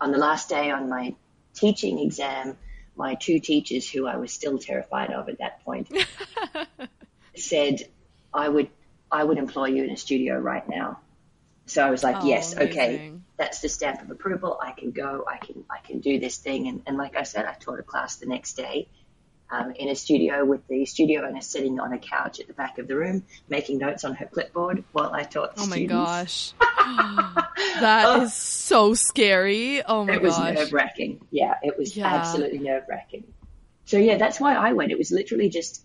[0.00, 1.14] on the last day on my
[1.54, 2.56] teaching exam,
[2.96, 5.92] my two teachers, who I was still terrified of at that point,
[7.36, 7.82] said,
[8.32, 8.68] "I would
[9.10, 11.00] I would employ you in a studio right now."
[11.66, 14.58] So I was like, Oh, "Yes, okay." that's the stamp of approval.
[14.62, 15.24] I can go.
[15.28, 16.68] I can I can do this thing.
[16.68, 18.88] And, and like I said, I taught a class the next day
[19.56, 22.78] um, in a studio with the studio owner sitting on a couch at the back
[22.78, 25.52] of the room, making notes on her clipboard while I taught.
[25.58, 26.54] Oh my students.
[26.58, 27.34] gosh.
[27.80, 29.82] that is so scary.
[29.84, 30.54] Oh my It was gosh.
[30.54, 31.20] nerve wracking.
[31.30, 32.06] Yeah, it was Yeah.
[32.14, 33.24] absolutely nerve wracking.
[33.84, 34.90] So yeah, that's why I went.
[34.92, 35.82] It was literally just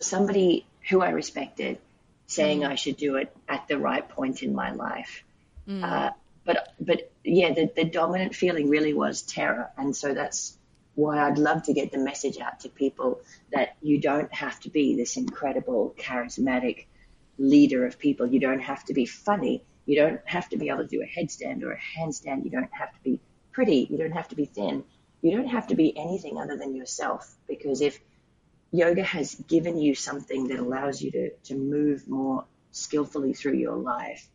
[0.00, 1.78] somebody who I respected
[2.26, 2.68] saying Mm.
[2.70, 5.24] I should do it at the right point in my life.
[5.68, 6.10] Uh,
[6.44, 10.56] but but yeah, the, the dominant feeling really was terror, and so that's
[10.94, 13.20] why I'd love to get the message out to people
[13.52, 16.86] that you don't have to be this incredible, charismatic
[17.38, 18.26] leader of people.
[18.26, 19.64] You don't have to be funny.
[19.86, 22.44] You don't have to be able to do a headstand or a handstand.
[22.44, 23.20] You don't have to be
[23.52, 23.86] pretty.
[23.90, 24.84] You don't have to be thin.
[25.22, 27.34] You don't have to be anything other than yourself.
[27.48, 27.98] Because if
[28.72, 33.76] yoga has given you something that allows you to, to move more skillfully through your
[33.76, 34.28] life,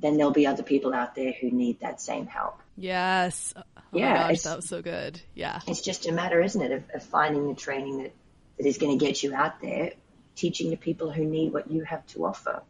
[0.00, 2.60] then there'll be other people out there who need that same help.
[2.76, 3.54] Yes.
[3.56, 4.28] Oh yeah.
[4.28, 5.20] Gosh, that was so good.
[5.34, 5.60] Yeah.
[5.66, 8.12] It's just a matter, isn't it, of, of finding the training that,
[8.58, 9.92] that is going to get you out there,
[10.34, 12.62] teaching the people who need what you have to offer.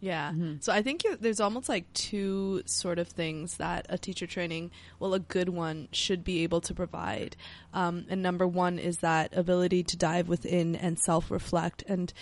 [0.00, 0.30] Yeah.
[0.30, 0.54] Mm-hmm.
[0.60, 5.14] So I think there's almost like two sort of things that a teacher training, well,
[5.14, 7.36] a good one should be able to provide.
[7.72, 11.84] Um, and number one is that ability to dive within and self reflect.
[11.86, 12.12] And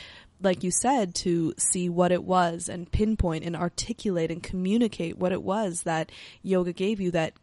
[0.42, 5.32] like you said, to see what it was and pinpoint and articulate and communicate what
[5.32, 6.10] it was that
[6.42, 7.34] yoga gave you that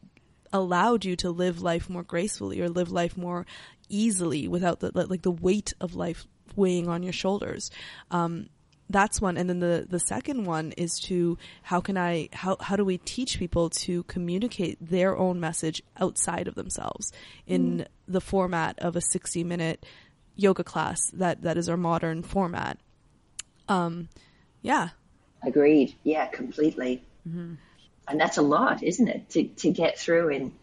[0.53, 3.45] allowed you to live life more gracefully or live life more
[3.89, 7.71] easily without the like the weight of life weighing on your shoulders.
[8.11, 8.49] Um,
[8.89, 12.75] that's one and then the the second one is to how can i how how
[12.75, 17.11] do we teach people to communicate their own message outside of themselves
[17.45, 17.87] in mm.
[18.07, 19.85] the format of a 60 minute
[20.35, 22.77] yoga class that that is our modern format
[23.69, 24.09] um
[24.61, 24.89] yeah.
[25.43, 25.95] Agreed.
[26.03, 27.03] Yeah completely.
[27.27, 27.55] Mm-hmm.
[28.07, 29.29] and that's a lot isn't it?
[29.31, 30.53] To to get through in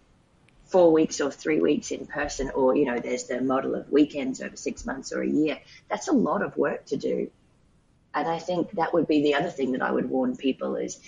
[0.67, 4.41] four weeks or three weeks in person or you know there's the model of weekends
[4.41, 5.59] over six months or a year.
[5.89, 7.31] That's a lot of work to do.
[8.15, 11.01] And I think that would be the other thing that I would warn people is,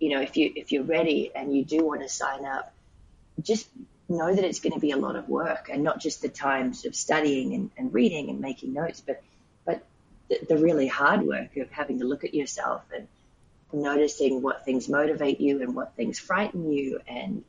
[0.00, 2.72] you know, if you if you're ready and you do want to sign up,
[3.40, 3.68] just
[4.08, 6.86] know that it's going to be a lot of work and not just the times
[6.86, 9.22] of studying and, and reading and making notes, but but
[10.28, 13.06] the, the really hard work of having to look at yourself and
[13.72, 17.44] noticing what things motivate you and what things frighten you and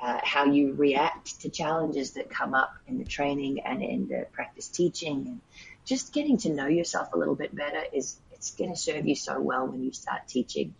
[0.00, 4.26] uh, how you react to challenges that come up in the training and in the
[4.32, 5.40] practice teaching and
[5.84, 9.14] just getting to know yourself a little bit better is it's going to serve you
[9.14, 10.74] so well when you start teaching,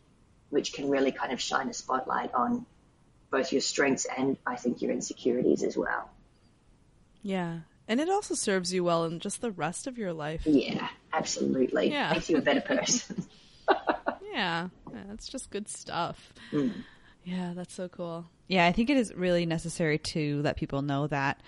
[0.50, 2.66] which can really kind of shine a spotlight on
[3.30, 6.10] both your strengths and I think your insecurities as well.
[7.22, 7.60] Yeah.
[7.92, 10.46] And it also serves you well in just the rest of your life.
[10.46, 11.90] Yeah, absolutely.
[11.90, 12.14] Yeah.
[12.14, 13.26] Makes you a better person.
[13.68, 14.68] yeah.
[14.90, 15.02] yeah.
[15.10, 16.32] That's just good stuff.
[16.52, 16.72] Mm.
[17.24, 18.24] Yeah, that's so cool.
[18.48, 21.42] Yeah, I think it is really necessary to let people know that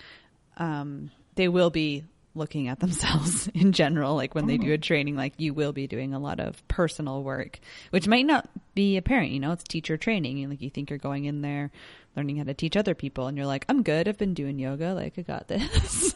[0.58, 2.04] um, they will be
[2.34, 4.14] looking at themselves in general.
[4.14, 7.22] Like when they do a training, like you will be doing a lot of personal
[7.22, 9.30] work, which might not be apparent.
[9.30, 10.40] You know, it's teacher training.
[10.40, 11.70] And like you think you're going in there
[12.16, 14.08] learning how to teach other people, and you're like, I'm good.
[14.08, 14.94] I've been doing yoga.
[14.94, 16.14] Like I got this.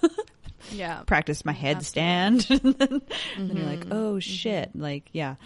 [0.73, 1.03] Yeah.
[1.07, 2.51] Practice my headstand.
[2.65, 3.57] and then mm-hmm.
[3.57, 4.19] you're like, oh mm-hmm.
[4.19, 4.71] shit.
[4.71, 4.83] Mm-hmm.
[4.83, 5.37] Like, yeah.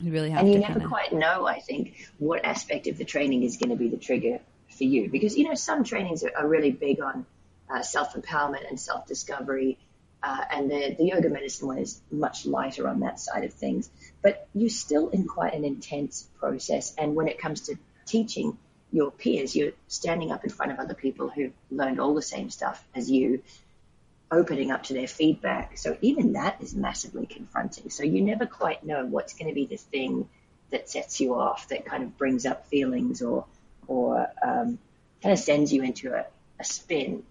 [0.00, 0.88] You really have and you never kinda...
[0.88, 4.40] quite know, I think, what aspect of the training is going to be the trigger
[4.68, 5.08] for you.
[5.10, 7.26] Because, you know, some trainings are, are really big on
[7.68, 9.78] uh, self empowerment and self discovery.
[10.20, 13.90] Uh, and the, the yoga medicine one is much lighter on that side of things.
[14.22, 16.94] But you're still in quite an intense process.
[16.96, 18.58] And when it comes to teaching
[18.92, 22.50] your peers, you're standing up in front of other people who've learned all the same
[22.50, 23.42] stuff as you,
[24.30, 25.78] opening up to their feedback.
[25.78, 27.90] So even that is massively confronting.
[27.90, 30.28] So you never quite know what's going to be the thing
[30.70, 33.46] that sets you off, that kind of brings up feelings or,
[33.86, 34.78] or um,
[35.22, 36.26] kind of sends you into a,
[36.60, 37.22] a spin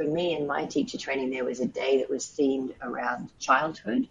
[0.00, 4.08] for me in my teacher training, there was a day that was themed around childhood.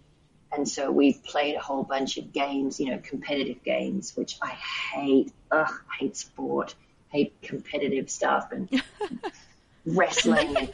[0.52, 4.50] And so we played a whole bunch of games, you know, competitive games, which I
[4.50, 5.34] hate.
[5.50, 6.76] Ugh, I hate sport,
[7.10, 8.70] hate competitive stuff and
[9.86, 10.58] wrestling.
[10.58, 10.74] And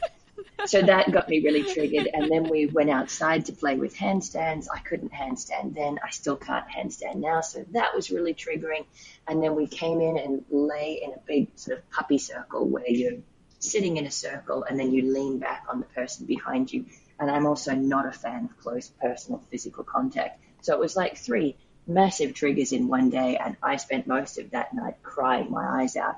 [0.66, 2.08] so that got me really triggered.
[2.12, 4.66] And then we went outside to play with handstands.
[4.72, 5.98] I couldn't handstand then.
[6.04, 7.40] I still can't handstand now.
[7.40, 8.84] So that was really triggering.
[9.28, 12.88] And then we came in and lay in a big sort of puppy circle where
[12.88, 13.20] you're
[13.58, 16.86] sitting in a circle and then you lean back on the person behind you.
[17.18, 20.40] And I'm also not a fan of close personal physical contact.
[20.60, 23.36] So it was like three massive triggers in one day.
[23.36, 26.16] And I spent most of that night crying my eyes out.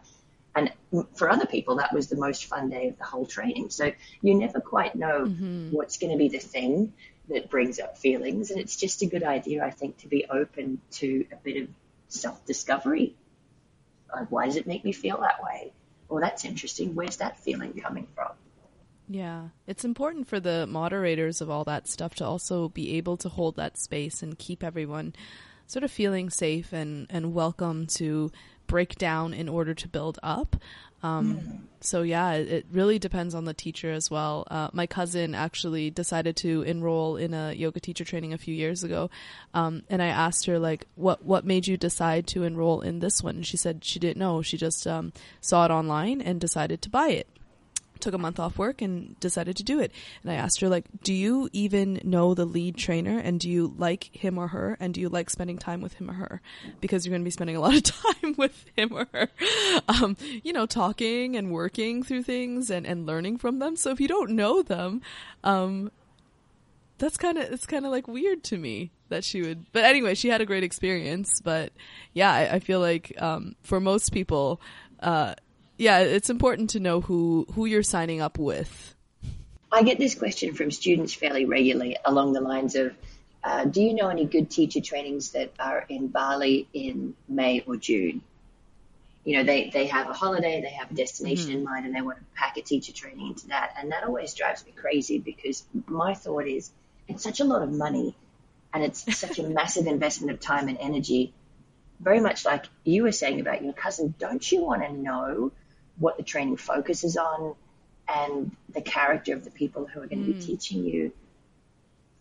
[0.59, 3.71] And for other people, that was the most fun day of the whole training.
[3.71, 3.92] So
[4.23, 5.71] you never quite know mm-hmm.
[5.71, 6.92] what's going to be the thing
[7.29, 8.51] that brings up feelings.
[8.51, 11.68] And it's just a good idea, I think, to be open to a bit of
[12.09, 13.14] self discovery.
[14.14, 15.73] Like, why does it make me feel that way?
[16.09, 16.94] well, that's interesting.
[16.94, 18.33] Where's that feeling coming from?
[19.09, 23.29] Yeah, it's important for the moderators of all that stuff to also be able to
[23.29, 25.14] hold that space and keep everyone
[25.66, 28.31] sort of feeling safe and, and welcome to
[28.68, 30.54] break down in order to build up.
[31.02, 34.46] Um, so yeah, it, it really depends on the teacher as well.
[34.50, 38.83] Uh, my cousin actually decided to enroll in a yoga teacher training a few years
[38.83, 39.09] ago,
[39.54, 43.22] um, and I asked her like, "What what made you decide to enroll in this
[43.22, 44.42] one?" And she said she didn't know.
[44.42, 47.28] She just um, saw it online and decided to buy it
[48.00, 49.92] took a month off work and decided to do it.
[50.22, 53.74] And I asked her like, "Do you even know the lead trainer and do you
[53.76, 56.40] like him or her and do you like spending time with him or her?
[56.80, 57.82] Because you're going to be spending a lot of
[58.22, 59.28] time with him or her.
[59.88, 63.76] Um, you know, talking and working through things and and learning from them.
[63.76, 65.02] So if you don't know them,
[65.44, 65.90] um
[66.98, 70.14] that's kind of it's kind of like weird to me that she would but anyway
[70.14, 71.72] she had a great experience but
[72.12, 74.61] yeah i, I feel like um, for most people
[75.00, 75.34] uh,
[75.79, 78.95] yeah, it's important to know who who you're signing up with.
[79.71, 82.95] I get this question from students fairly regularly along the lines of,
[83.45, 87.77] uh, "Do you know any good teacher trainings that are in Bali in May or
[87.77, 88.23] June?"
[89.25, 91.59] You know, they they have a holiday, they have a destination mm-hmm.
[91.59, 94.35] in mind, and they want to pack a teacher training into that, and that always
[94.35, 96.73] drives me crazy because my thought is,
[97.07, 98.17] it's such a lot of money,
[98.75, 101.33] and it's such a massive investment of time and energy.
[102.01, 105.53] Very much like you were saying about your cousin, don't you want to know
[105.98, 107.54] what the training focuses on
[108.08, 110.38] and the character of the people who are going to mm.
[110.38, 111.12] be teaching you.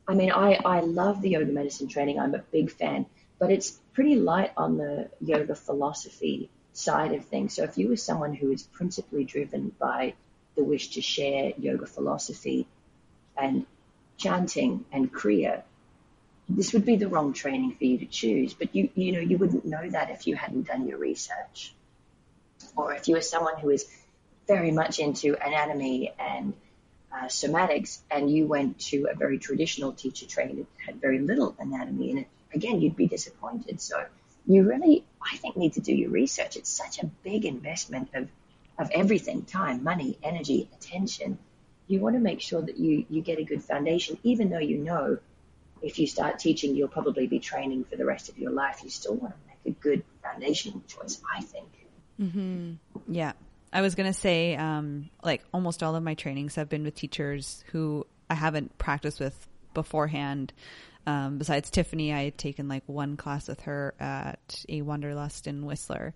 [0.07, 2.19] I mean, I, I love the yoga medicine training.
[2.19, 3.05] I'm a big fan,
[3.39, 7.53] but it's pretty light on the yoga philosophy side of things.
[7.53, 10.13] So if you were someone who is principally driven by
[10.55, 12.67] the wish to share yoga philosophy
[13.35, 13.65] and
[14.17, 15.63] chanting and kriya,
[16.49, 18.53] this would be the wrong training for you to choose.
[18.53, 21.73] But you, you know, you wouldn't know that if you hadn't done your research
[22.77, 23.85] or if you are someone who is
[24.47, 26.53] very much into anatomy and
[27.11, 31.55] uh, somatics and you went to a very traditional teacher training that had very little
[31.59, 33.81] anatomy in it, again, you'd be disappointed.
[33.81, 34.05] So
[34.45, 36.55] you really, I think, need to do your research.
[36.55, 38.29] It's such a big investment of,
[38.77, 41.37] of everything, time, money, energy, attention.
[41.87, 44.77] You want to make sure that you, you get a good foundation, even though you
[44.77, 45.17] know
[45.81, 48.81] if you start teaching, you'll probably be training for the rest of your life.
[48.83, 51.67] You still want to make a good foundation choice, I think.
[52.21, 52.73] Mm-hmm.
[53.07, 53.33] Yeah.
[53.71, 56.95] I was going to say, um, like, almost all of my trainings have been with
[56.95, 60.53] teachers who I haven't practiced with beforehand.
[61.05, 65.65] Um, besides Tiffany, I had taken like one class with her at a Wanderlust in
[65.65, 66.13] Whistler.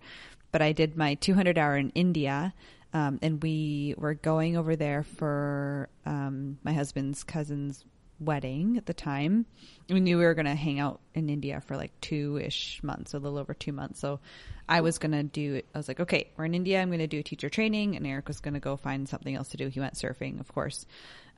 [0.50, 2.52] But I did my 200 hour in India,
[2.92, 7.84] um, and we were going over there for um, my husband's cousin's
[8.24, 9.46] wedding at the time.
[9.88, 13.14] We knew we were going to hang out in India for like two ish months,
[13.14, 14.00] a little over two months.
[14.00, 14.20] So
[14.68, 16.80] I was going to do, I was like, okay, we're in India.
[16.80, 17.96] I'm going to do teacher training.
[17.96, 19.68] And Eric was going to go find something else to do.
[19.68, 20.86] He went surfing, of course.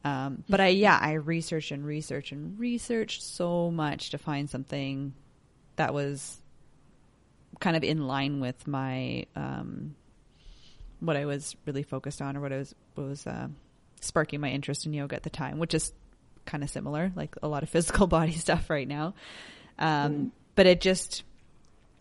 [0.04, 5.14] Um, but I, yeah, I researched and researched and researched so much to find something
[5.76, 6.40] that was
[7.60, 9.94] kind of in line with my, um,
[11.00, 13.48] what I was really focused on or what I was, what was, uh,
[14.00, 15.92] sparking my interest in yoga at the time, which is
[16.44, 19.14] kind of similar, like a lot of physical body stuff right now.
[19.78, 20.30] Um, mm.
[20.54, 21.24] But it just,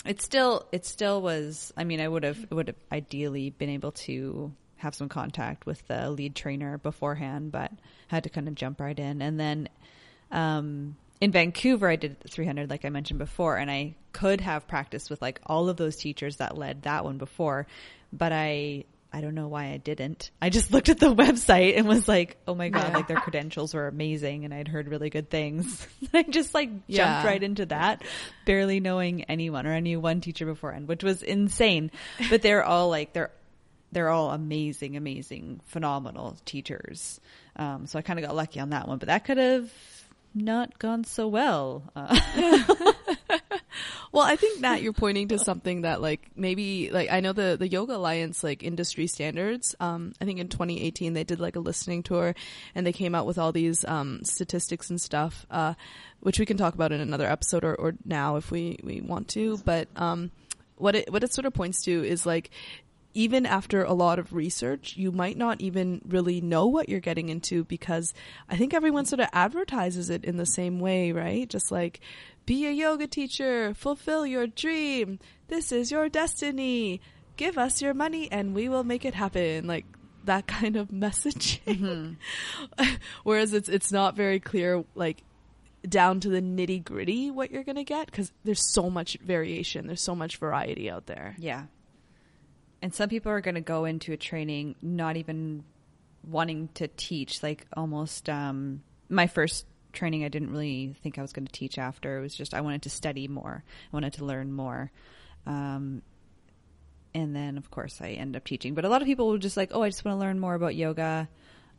[0.06, 1.74] it still, it still was.
[1.76, 5.86] I mean, I would have, would have ideally been able to have some contact with
[5.88, 7.72] the lead trainer beforehand, but
[8.08, 9.22] had to kind of jump right in.
[9.22, 9.70] And then,
[10.32, 15.10] um, in Vancouver, I did 300, like I mentioned before, and I could have practiced
[15.10, 17.66] with like all of those teachers that led that one before,
[18.12, 20.32] but I I don't know why I didn't.
[20.42, 23.76] I just looked at the website and was like, oh my God, like their credentials
[23.76, 25.88] were amazing and I'd heard really good things.
[26.14, 27.26] I just like jumped yeah.
[27.26, 28.02] right into that,
[28.46, 31.92] barely knowing anyone or I knew one teacher beforehand, which was insane.
[32.32, 33.32] But they're all like, they're,
[33.92, 37.22] they're all amazing, amazing, phenomenal teachers.
[37.56, 39.72] Um, so I kind of got lucky on that one, but that could have
[40.34, 41.84] not gone so well.
[41.96, 42.93] Uh.
[44.12, 47.56] Well, I think Nat, you're pointing to something that like maybe like I know the
[47.58, 49.76] the Yoga Alliance like industry standards.
[49.80, 52.36] Um, I think in 2018 they did like a listening tour,
[52.76, 55.74] and they came out with all these um, statistics and stuff, uh,
[56.20, 59.28] which we can talk about in another episode or, or now if we we want
[59.30, 59.58] to.
[59.66, 60.32] But um,
[60.78, 62.52] what it what it sort of points to is like
[63.14, 67.30] even after a lot of research, you might not even really know what you're getting
[67.30, 68.14] into because
[68.50, 71.48] I think everyone sort of advertises it in the same way, right?
[71.48, 72.00] Just like,
[72.46, 77.02] be a yoga teacher, fulfill your dream, this is your destiny,
[77.38, 79.68] give us your money and we will make it happen.
[79.68, 79.86] Like,
[80.26, 82.18] that kind of messaging.
[82.78, 82.84] Mm-hmm.
[83.24, 85.24] Whereas it's, it's not very clear, like,
[85.88, 89.88] down to the nitty gritty what you're going to get because there's so much variation,
[89.88, 91.36] there's so much variety out there.
[91.38, 91.66] Yeah.
[92.82, 95.64] And some people are going to go into a training not even
[96.26, 101.34] wanting to teach, like almost um, my first training I didn't really think I was
[101.34, 102.18] going to teach after.
[102.18, 103.64] It was just I wanted to study more.
[103.66, 104.92] I wanted to learn more.
[105.46, 106.02] Um,
[107.14, 108.74] and then of course I end up teaching.
[108.74, 110.56] But a lot of people were just like, oh, I just want to learn more
[110.56, 111.30] about yoga,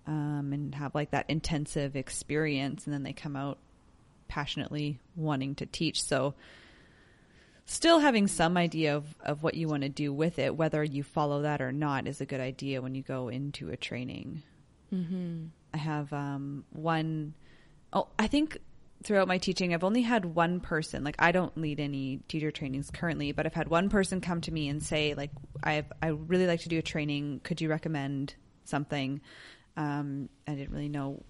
[0.07, 3.59] um, and have like that intensive experience, and then they come out
[4.29, 6.03] passionately wanting to teach.
[6.03, 6.35] So
[7.67, 11.03] still having some idea of, of what you want to do with it, whether you
[11.03, 14.43] follow that or not, is a good idea when you go into a training.
[14.93, 15.47] Mm-hmm.
[15.73, 17.35] I have um, one,
[17.95, 18.59] oh, I think
[19.03, 22.91] throughout my teaching, I've only had one person, like I don't lead any teacher trainings
[22.91, 25.31] currently, but I've had one person come to me and say, like,
[25.63, 27.41] I I really like to do a training.
[27.45, 28.35] Could you recommend
[28.65, 29.21] something?
[29.77, 31.23] Um, I didn't really know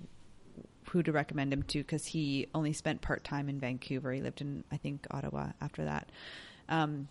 [0.90, 4.12] who to recommend him to because he only spent part time in Vancouver.
[4.12, 6.10] He lived in, I think, Ottawa after that.
[6.68, 7.08] Um,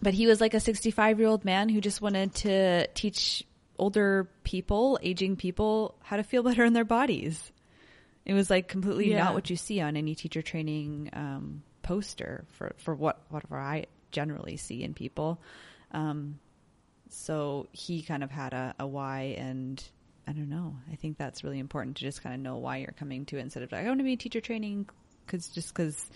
[0.00, 3.44] but he was like a 65 year old man who just wanted to teach
[3.78, 7.51] older people, aging people, how to feel better in their bodies.
[8.24, 9.24] It was like completely yeah.
[9.24, 13.86] not what you see on any teacher training um, poster for, for what whatever I
[14.10, 15.40] generally see in people.
[15.90, 16.38] Um,
[17.08, 19.82] so he kind of had a, a why and
[20.26, 20.76] I don't know.
[20.90, 23.40] I think that's really important to just kind of know why you're coming to it
[23.40, 24.88] instead of like, I want to be teacher training
[25.26, 26.10] because just because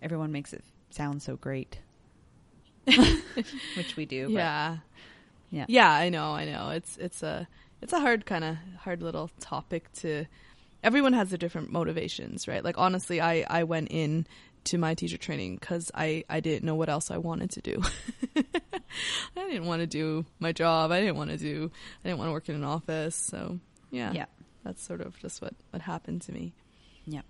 [0.00, 1.78] everyone makes it sound so great,
[2.84, 4.28] which we do.
[4.30, 4.78] Yeah,
[5.50, 5.90] yeah, yeah.
[5.90, 6.70] I know, I know.
[6.70, 7.48] It's it's a
[7.82, 10.26] it's a hard kind of hard little topic to.
[10.86, 12.62] Everyone has their different motivations, right?
[12.62, 14.24] Like honestly, I I went in
[14.66, 17.82] to my teacher training because I I didn't know what else I wanted to do.
[19.36, 20.92] I didn't want to do my job.
[20.92, 21.72] I didn't want to do.
[22.04, 23.16] I didn't want to work in an office.
[23.16, 23.58] So
[23.90, 24.26] yeah, yeah,
[24.62, 26.52] that's sort of just what what happened to me.
[27.04, 27.22] Yeah,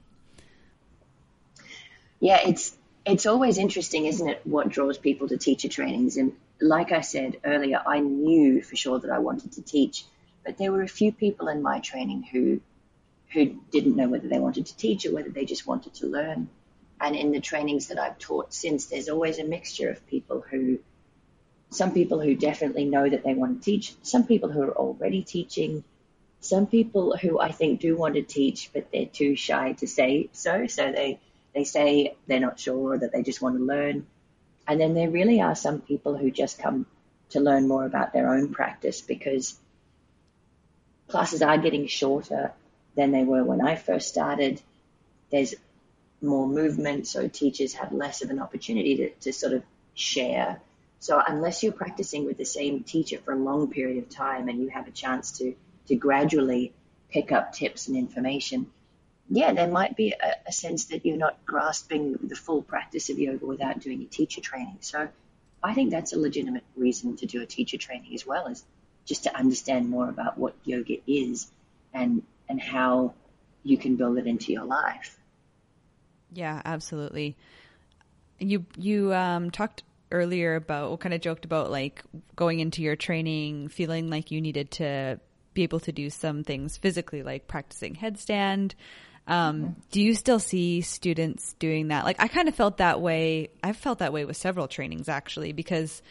[2.20, 2.40] yeah.
[2.46, 2.76] It's
[3.06, 4.42] it's always interesting, isn't it?
[4.44, 6.18] What draws people to teacher trainings?
[6.18, 10.04] And like I said earlier, I knew for sure that I wanted to teach,
[10.44, 12.60] but there were a few people in my training who
[13.32, 16.48] who didn't know whether they wanted to teach or whether they just wanted to learn.
[17.00, 20.78] And in the trainings that I've taught since, there's always a mixture of people who
[21.70, 25.22] some people who definitely know that they want to teach, some people who are already
[25.22, 25.82] teaching,
[26.40, 30.28] some people who I think do want to teach, but they're too shy to say
[30.32, 30.68] so.
[30.68, 31.18] So they,
[31.54, 34.06] they say they're not sure or that they just want to learn.
[34.68, 36.86] And then there really are some people who just come
[37.30, 39.58] to learn more about their own practice because
[41.08, 42.52] classes are getting shorter
[42.96, 44.60] than they were when I first started.
[45.30, 45.54] There's
[46.22, 49.62] more movement, so teachers have less of an opportunity to, to sort of
[49.94, 50.60] share
[50.98, 54.60] so unless you're practicing with the same teacher for a long period of time and
[54.60, 55.54] you have a chance to,
[55.88, 56.72] to gradually
[57.10, 58.66] pick up tips and information,
[59.28, 63.18] yeah, there might be a, a sense that you're not grasping the full practice of
[63.18, 64.78] yoga without doing a teacher training.
[64.80, 65.08] So
[65.62, 68.64] I think that's a legitimate reason to do a teacher training as well as
[69.04, 71.48] just to understand more about what yoga is
[71.92, 73.14] and and how
[73.62, 75.18] you can build it into your life.
[76.32, 77.36] Yeah, absolutely.
[78.38, 79.82] You you um, talked
[80.12, 82.02] earlier about or kind of joked about like
[82.36, 85.18] going into your training feeling like you needed to
[85.54, 88.72] be able to do some things physically like practicing headstand
[89.26, 89.80] um, mm-hmm.
[89.90, 93.76] do you still see students doing that like i kind of felt that way i've
[93.76, 96.02] felt that way with several trainings actually because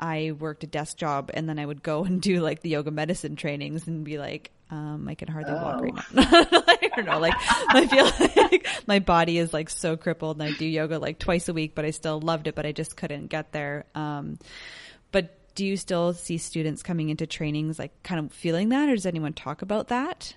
[0.00, 2.90] i worked a desk job and then i would go and do like the yoga
[2.90, 5.62] medicine trainings and be like um, I can hardly oh.
[5.62, 6.02] walk right now.
[6.16, 7.20] I don't know.
[7.20, 11.20] Like I feel like my body is like so crippled, and I do yoga like
[11.20, 13.84] twice a week, but I still loved it, but I just couldn't get there.
[13.94, 14.38] Um,
[15.12, 18.96] but do you still see students coming into trainings like kind of feeling that, or
[18.96, 20.34] does anyone talk about that?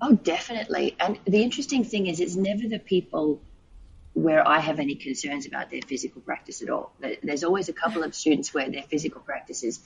[0.00, 0.94] Oh, definitely.
[1.00, 3.42] And the interesting thing is, it's never the people
[4.12, 6.92] where I have any concerns about their physical practice at all.
[7.24, 9.80] There's always a couple of students where their physical practice is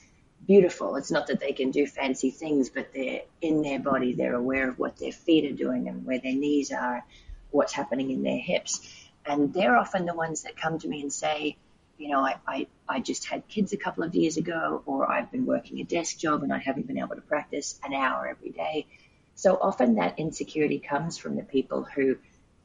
[0.45, 0.95] beautiful.
[0.95, 4.13] It's not that they can do fancy things, but they're in their body.
[4.13, 7.05] They're aware of what their feet are doing and where their knees are,
[7.51, 8.81] what's happening in their hips.
[9.25, 11.57] And they're often the ones that come to me and say,
[11.97, 15.31] you know, I, I, I just had kids a couple of years ago, or I've
[15.31, 18.51] been working a desk job and I haven't been able to practice an hour every
[18.51, 18.87] day.
[19.35, 22.17] So often that insecurity comes from the people who,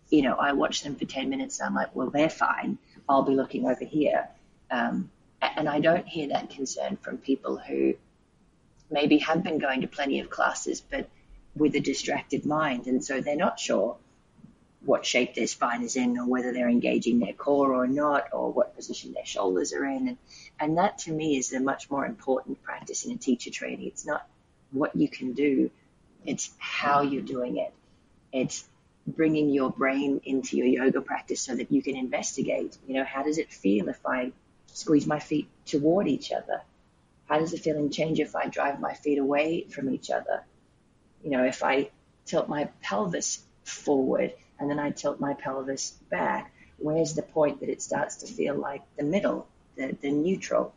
[0.09, 2.79] you know, I watch them for 10 minutes and I'm like, well, they're fine.
[3.09, 4.29] I'll be looking over here.
[4.71, 5.11] Um,
[5.57, 7.95] and I don't hear that concern from people who
[8.91, 11.09] maybe have been going to plenty of classes, but
[11.57, 12.87] with a distracted mind.
[12.87, 13.97] And so they're not sure
[14.85, 18.53] what shape their spine is in or whether they're engaging their core or not or
[18.53, 20.09] what position their shoulders are in.
[20.09, 20.19] And,
[20.61, 23.87] and that to me is a much more important practice in a teacher training.
[23.87, 24.27] It's not
[24.73, 25.71] what you can do.
[26.27, 27.73] It's how you're doing it.
[28.33, 28.65] It's
[29.07, 33.23] bringing your brain into your yoga practice so that you can investigate, you know, how
[33.23, 34.33] does it feel if I
[34.75, 36.63] squeeze my feet toward each other?
[37.27, 40.45] How does the feeling change if I drive my feet away from each other?
[41.23, 41.91] You know, if I
[42.27, 47.69] tilt my pelvis forward and then I tilt my pelvis back, where's the point that
[47.69, 49.47] it starts to feel like the middle,
[49.77, 50.75] the, the neutral?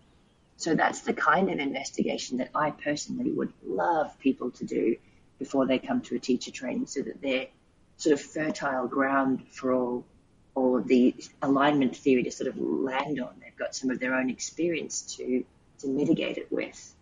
[0.56, 4.96] So that's the kind of investigation that I personally would love people to do
[5.40, 7.48] before they come to a teacher training so that they're
[7.98, 10.06] sort of fertile ground for all
[10.58, 13.30] all of the alignment theory to sort of land on.
[13.40, 15.46] They've got some of their own experience to
[15.80, 16.96] to mitigate it with.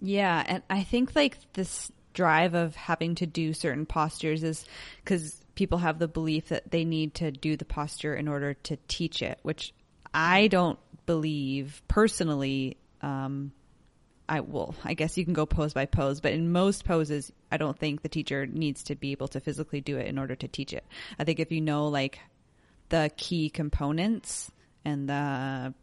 [0.00, 4.64] Yeah, and I think like this drive of having to do certain postures is
[5.04, 8.78] because people have the belief that they need to do the posture in order to
[8.88, 9.74] teach it, which
[10.14, 12.78] I don't believe personally.
[13.02, 13.52] Um,
[14.30, 14.74] I will.
[14.84, 18.02] I guess you can go pose by pose, but in most poses, I don't think
[18.02, 20.84] the teacher needs to be able to physically do it in order to teach it.
[21.18, 22.18] I think if you know like
[22.88, 24.50] the key components
[24.84, 25.74] and the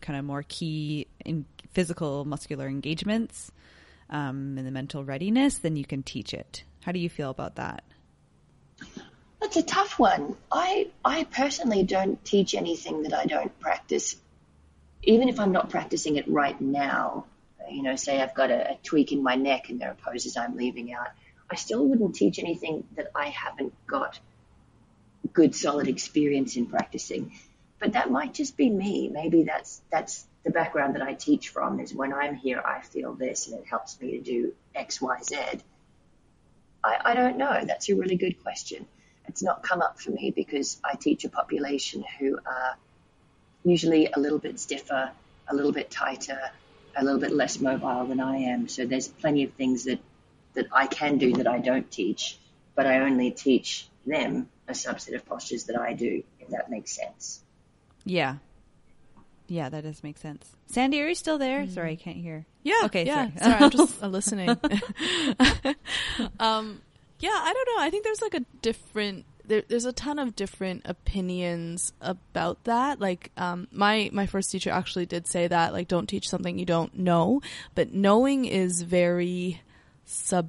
[0.00, 3.50] kind of more key in physical muscular engagements
[4.10, 6.64] um, and the mental readiness, then you can teach it.
[6.82, 7.84] How do you feel about that?
[9.40, 10.36] That's a tough one.
[10.50, 14.16] I I personally don't teach anything that I don't practice,
[15.02, 17.26] even if I'm not practicing it right now.
[17.70, 20.36] You know, say I've got a, a tweak in my neck and there are poses
[20.36, 21.08] I'm leaving out.
[21.50, 24.18] I still wouldn't teach anything that I haven't got
[25.32, 27.32] good solid experience in practicing.
[27.80, 29.08] But that might just be me.
[29.08, 33.14] Maybe that's that's the background that I teach from is when I'm here I feel
[33.14, 35.36] this and it helps me to do X, Y, Z.
[36.84, 37.60] I, I don't know.
[37.64, 38.86] That's a really good question.
[39.26, 42.76] It's not come up for me because I teach a population who are
[43.64, 45.10] usually a little bit stiffer,
[45.48, 46.38] a little bit tighter,
[46.96, 48.68] a little bit less mobile than I am.
[48.68, 49.98] So there's plenty of things that,
[50.54, 52.38] that I can do that I don't teach,
[52.74, 56.92] but I only teach them a subset of postures that I do, if that makes
[56.92, 57.42] sense.
[58.04, 58.36] Yeah.
[59.46, 60.56] Yeah, that does make sense.
[60.66, 61.62] Sandy, are you still there?
[61.62, 61.74] Mm-hmm.
[61.74, 62.46] Sorry, I can't hear.
[62.62, 62.80] Yeah.
[62.84, 63.04] Okay.
[63.04, 63.28] Yeah.
[63.36, 64.48] Sorry, sorry I'm just uh, listening.
[66.40, 66.80] um,
[67.18, 67.82] yeah, I don't know.
[67.82, 69.26] I think there's like a different.
[69.46, 73.00] There, there's a ton of different opinions about that.
[73.00, 76.64] Like, um, my my first teacher actually did say that, like, don't teach something you
[76.64, 77.42] don't know.
[77.74, 79.60] But knowing is very
[80.06, 80.48] sub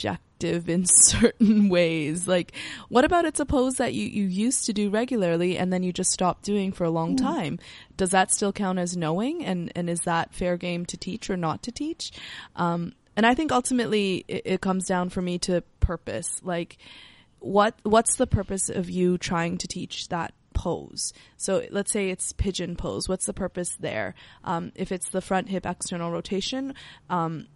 [0.00, 2.26] objective in certain ways.
[2.26, 2.52] Like,
[2.88, 5.92] what about it's a pose that you, you used to do regularly and then you
[5.92, 7.20] just stopped doing for a long mm.
[7.20, 7.58] time?
[7.96, 9.44] Does that still count as knowing?
[9.44, 12.12] And, and is that fair game to teach or not to teach?
[12.56, 16.40] Um, and I think ultimately it, it comes down for me to purpose.
[16.42, 16.78] Like,
[17.38, 21.14] what, what's the purpose of you trying to teach that pose.
[21.38, 23.08] So let's say it's pigeon pose.
[23.08, 24.14] What's the purpose there?
[24.44, 26.74] Um, if it's the front hip external rotation,
[27.08, 27.46] um,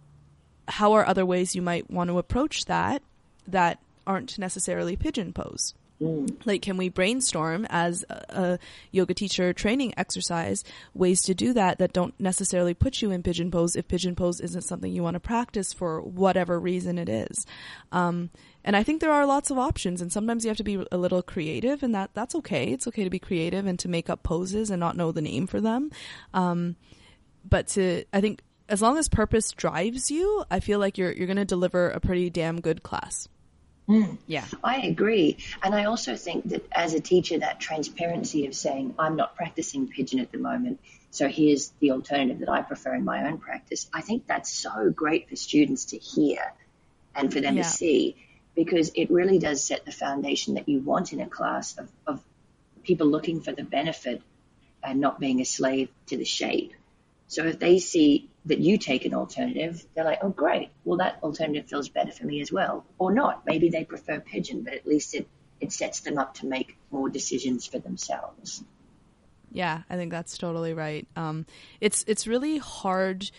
[0.67, 3.01] how are other ways you might want to approach that
[3.47, 5.73] that aren't necessarily pigeon pose?
[6.01, 6.45] Mm.
[6.45, 8.59] Like, can we brainstorm as a, a,
[8.91, 10.63] yoga teacher training exercise
[10.93, 14.41] ways to do that that don't necessarily put you in pigeon pose if pigeon pose
[14.41, 17.45] isn't something you want to practice for whatever reason it is?
[17.93, 18.29] Um,
[18.65, 20.97] and I think there are lots of options, and sometimes you have to be a
[20.97, 22.71] little creative, and that that's okay.
[22.71, 25.47] It's okay to be creative and to make up poses and not know the name
[25.47, 25.91] for them.
[26.33, 26.75] Um,
[27.47, 31.27] but to, I think as long as purpose drives you, I feel like you're you're
[31.27, 33.27] going to deliver a pretty damn good class.
[33.87, 34.17] Mm.
[34.25, 38.95] Yeah, I agree, and I also think that as a teacher, that transparency of saying
[38.97, 40.79] I'm not practicing pigeon at the moment,
[41.11, 43.87] so here's the alternative that I prefer in my own practice.
[43.93, 46.39] I think that's so great for students to hear
[47.15, 47.63] and for them yeah.
[47.63, 48.17] to see
[48.55, 52.21] because it really does set the foundation that you want in a class of, of
[52.83, 54.21] people looking for the benefit
[54.83, 56.73] and not being a slave to the shape.
[57.27, 60.69] So if they see that you take an alternative, they're like, oh, great.
[60.83, 62.85] Well, that alternative feels better for me as well.
[62.97, 63.45] Or not.
[63.45, 65.27] Maybe they prefer pigeon, but at least it,
[65.59, 68.63] it sets them up to make more decisions for themselves.
[69.51, 71.07] Yeah, I think that's totally right.
[71.15, 71.45] Um,
[71.79, 73.31] it's it's really hard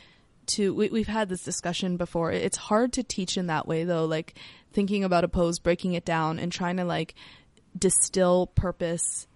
[0.46, 0.72] to.
[0.72, 2.32] We, we've had this discussion before.
[2.32, 4.06] It's hard to teach in that way, though.
[4.06, 4.34] Like
[4.72, 7.14] thinking about a pose, breaking it down, and trying to like
[7.78, 9.26] distill purpose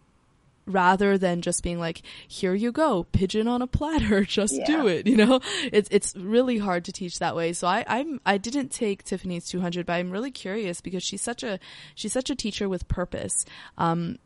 [0.66, 4.66] rather than just being like, here you go, pigeon on a platter, just yeah.
[4.66, 5.06] do it.
[5.06, 5.40] You know,
[5.72, 7.52] it's, it's really hard to teach that way.
[7.52, 11.42] So I, I'm, I didn't take Tiffany's 200, but I'm really curious because she's such
[11.42, 11.58] a,
[11.94, 13.44] she's such a teacher with purpose.
[13.78, 14.18] Um,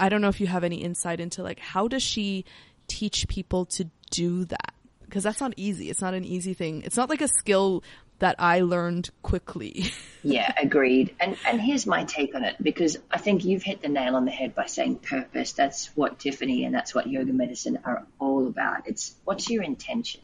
[0.00, 2.44] I don't know if you have any insight into like, how does she
[2.86, 4.74] teach people to do that?
[5.04, 5.90] Because that's not easy.
[5.90, 6.82] It's not an easy thing.
[6.84, 7.82] It's not like a skill
[8.18, 9.92] that I learned quickly.
[10.22, 11.14] yeah, agreed.
[11.20, 14.24] And and here's my take on it because I think you've hit the nail on
[14.24, 15.52] the head by saying purpose.
[15.52, 18.86] That's what Tiffany and that's what yoga medicine are all about.
[18.86, 20.20] It's what's your intention.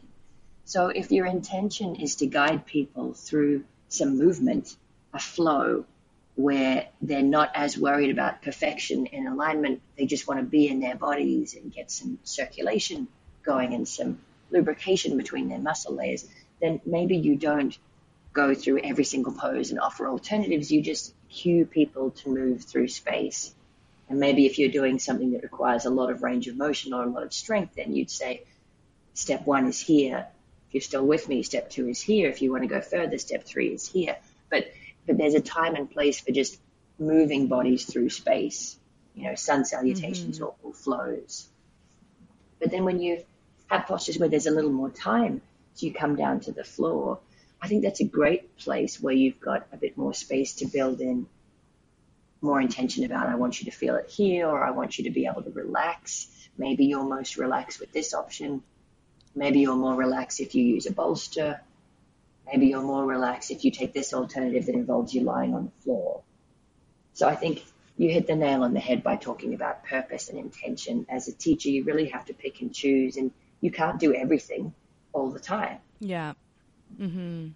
[0.65, 4.75] So if your intention is to guide people through some movement,
[5.13, 5.85] a flow
[6.35, 10.81] where they're not as worried about perfection and alignment, they just want to be in
[10.81, 13.07] their bodies and get some circulation
[13.43, 14.19] going and some
[14.51, 16.27] lubrication between their muscle layers
[16.65, 17.77] then maybe you don't
[18.33, 20.71] go through every single pose and offer alternatives.
[20.71, 23.53] You just cue people to move through space.
[24.09, 27.03] And maybe if you're doing something that requires a lot of range of motion or
[27.03, 28.43] a lot of strength, then you'd say,
[29.13, 30.27] step one is here.
[30.67, 32.29] If you're still with me, step two is here.
[32.29, 34.17] If you want to go further, step three is here.
[34.49, 34.71] But,
[35.07, 36.59] but there's a time and place for just
[36.99, 38.77] moving bodies through space,
[39.15, 40.45] you know, sun salutations mm-hmm.
[40.45, 41.47] or, or flows.
[42.59, 43.23] But then when you
[43.67, 45.41] have postures where there's a little more time,
[45.75, 47.19] so you come down to the floor,
[47.61, 51.01] I think that's a great place where you've got a bit more space to build
[51.01, 51.27] in
[52.41, 55.09] more intention about I want you to feel it here or I want you to
[55.09, 56.27] be able to relax.
[56.57, 58.63] Maybe you're most relaxed with this option.
[59.35, 61.59] Maybe you're more relaxed if you use a bolster.
[62.45, 65.83] Maybe you're more relaxed if you take this alternative that involves you lying on the
[65.83, 66.21] floor.
[67.13, 67.63] So I think
[67.97, 71.05] you hit the nail on the head by talking about purpose and intention.
[71.09, 74.73] As a teacher, you really have to pick and choose, and you can't do everything
[75.15, 75.79] all the time.
[75.99, 76.33] Yeah.
[76.99, 77.49] Mm-hmm.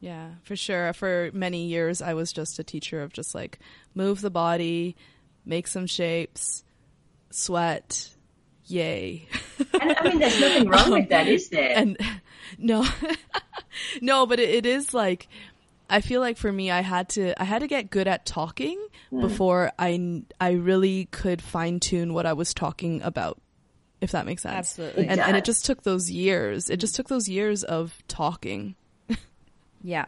[0.00, 0.92] Yeah, for sure.
[0.92, 3.60] For many years, I was just a teacher of just like
[3.94, 4.96] move the body,
[5.46, 6.64] make some shapes,
[7.30, 8.10] sweat,
[8.66, 9.28] yay.
[9.80, 11.76] And I mean, there's nothing wrong um, with that, is there?
[11.76, 11.96] And
[12.58, 12.84] no,
[14.00, 15.28] no, but it, it is like
[15.88, 18.84] I feel like for me, I had to I had to get good at talking
[19.12, 19.20] mm.
[19.20, 23.40] before I I really could fine tune what I was talking about.
[24.02, 24.56] If that makes sense.
[24.56, 25.06] Absolutely.
[25.06, 26.68] And, and it just took those years.
[26.68, 28.74] It just took those years of talking
[29.82, 30.06] yeah,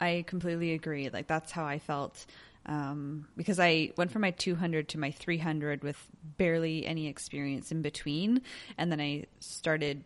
[0.00, 1.10] I completely agree.
[1.10, 2.26] Like that's how I felt
[2.66, 5.96] um, because I went from my 200 to my 300 with
[6.36, 8.42] barely any experience in between,
[8.76, 10.02] and then I started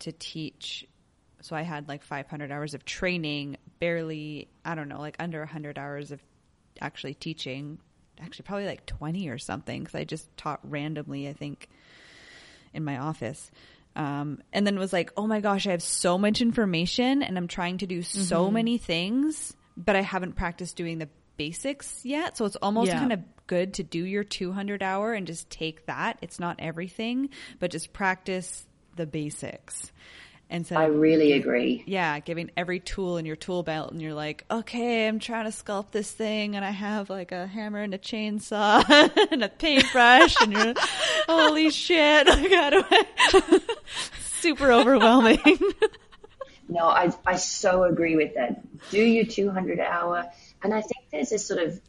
[0.00, 0.86] to teach.
[1.40, 5.78] So I had like 500 hours of training, barely, I don't know, like under 100
[5.78, 6.20] hours of
[6.80, 7.78] actually teaching.
[8.20, 11.68] Actually, probably like 20 or something because I just taught randomly, I think,
[12.76, 13.50] in my office.
[13.96, 17.48] Um, and then was like, oh my gosh, I have so much information and I'm
[17.48, 18.54] trying to do so mm-hmm.
[18.54, 21.08] many things, but I haven't practiced doing the
[21.38, 22.36] basics yet.
[22.36, 22.98] So it's almost yeah.
[22.98, 26.18] kind of good to do your 200 hour and just take that.
[26.20, 28.66] It's not everything, but just practice
[28.96, 29.92] the basics.
[30.48, 31.82] And so I really agree.
[31.86, 35.50] Yeah, giving every tool in your tool belt, and you're like, okay, I'm trying to
[35.50, 38.88] sculpt this thing, and I have like a hammer and a chainsaw
[39.32, 40.74] and a paintbrush, and you're,
[41.28, 43.66] holy shit, I got
[44.20, 45.58] super overwhelming.
[46.68, 48.62] no, I I so agree with that.
[48.90, 50.30] Do your 200 hour,
[50.62, 51.80] and I think there's a sort of,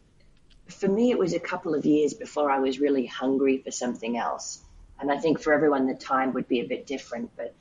[0.68, 4.18] for me, it was a couple of years before I was really hungry for something
[4.18, 4.64] else,
[5.00, 7.54] and I think for everyone the time would be a bit different, but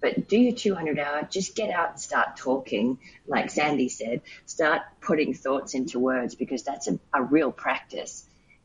[0.00, 2.98] but do your 200 hour, just get out and start talking.
[3.26, 8.24] Like Sandy said, start putting thoughts into words because that's a, a real practice.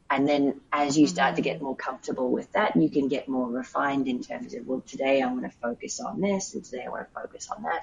[0.10, 3.50] And then as you start to get more comfortable with that, you can get more
[3.50, 6.90] refined in terms of, well, today I want to focus on this and today I
[6.90, 7.82] want to focus on that.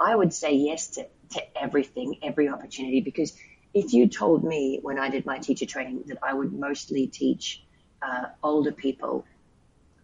[0.00, 3.36] I would say yes to, to everything, every opportunity, because
[3.74, 7.62] if you told me when I did my teacher training that I would mostly teach
[8.02, 9.24] uh, older people,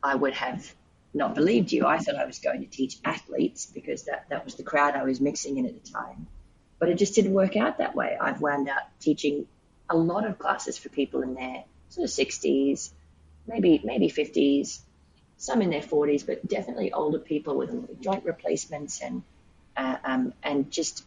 [0.02, 0.72] I would have
[1.18, 1.86] not believed you.
[1.86, 5.04] I thought I was going to teach athletes because that, that was the crowd I
[5.04, 6.26] was mixing in at the time.
[6.78, 8.16] But it just didn't work out that way.
[8.18, 9.46] I've wound up teaching
[9.90, 12.90] a lot of classes for people in their sort of 60s,
[13.46, 14.80] maybe maybe 50s,
[15.38, 19.22] some in their 40s, but definitely older people with joint replacements and
[19.76, 21.04] uh, um, and just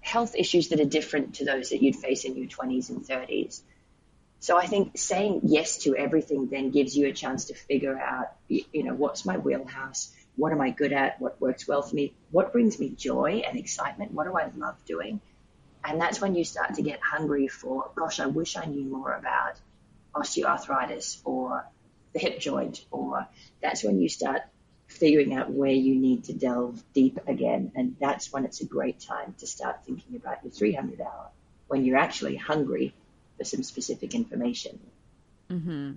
[0.00, 3.60] health issues that are different to those that you'd face in your 20s and 30s.
[4.40, 8.28] So I think saying yes to everything then gives you a chance to figure out,
[8.48, 10.14] you know, what's my wheelhouse?
[10.36, 11.20] What am I good at?
[11.20, 12.14] What works well for me?
[12.30, 14.12] What brings me joy and excitement?
[14.12, 15.20] What do I love doing?
[15.84, 19.12] And that's when you start to get hungry for, gosh, I wish I knew more
[19.12, 19.60] about
[20.14, 21.66] osteoarthritis or
[22.14, 23.26] the hip joint, or
[23.62, 24.40] that's when you start
[24.88, 27.72] figuring out where you need to delve deep again.
[27.76, 31.28] And that's when it's a great time to start thinking about your 300 hour
[31.68, 32.94] when you're actually hungry
[33.40, 34.78] for some specific information.
[35.48, 35.92] Mm-hmm.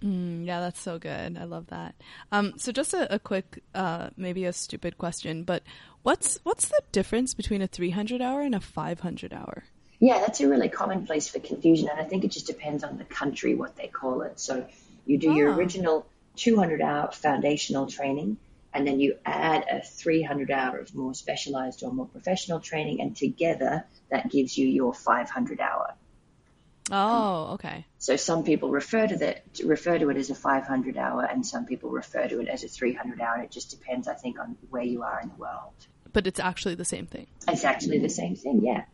[0.00, 1.36] Mm, yeah, that's so good.
[1.36, 1.96] I love that.
[2.30, 5.64] Um, so just a, a quick, uh, maybe a stupid question, but
[6.04, 9.64] what's what's the difference between a 300 hour and a 500 hour?
[9.98, 12.96] Yeah, that's a really common place for confusion, and I think it just depends on
[12.96, 14.38] the country what they call it.
[14.38, 14.68] So
[15.04, 15.34] you do oh.
[15.34, 15.56] your ah.
[15.56, 16.06] original
[16.36, 18.36] 200 hour foundational training,
[18.72, 23.16] and then you add a 300 hour of more specialized or more professional training, and
[23.16, 25.94] together that gives you your 500 hour.
[26.90, 27.84] Oh, okay.
[27.98, 31.66] So some people refer to that refer to it as a 500 hour, and some
[31.66, 33.42] people refer to it as a 300 hour.
[33.42, 35.72] It just depends, I think, on where you are in the world.
[36.12, 37.26] But it's actually the same thing.
[37.46, 38.64] It's actually the same thing.
[38.64, 38.84] Yeah.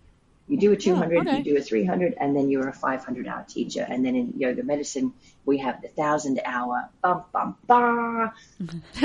[0.46, 1.38] You do a 200, oh, okay.
[1.38, 3.86] you do a 300, and then you're a 500 hour teacher.
[3.88, 5.14] And then in yoga medicine,
[5.46, 8.34] we have the thousand hour bum bum ba.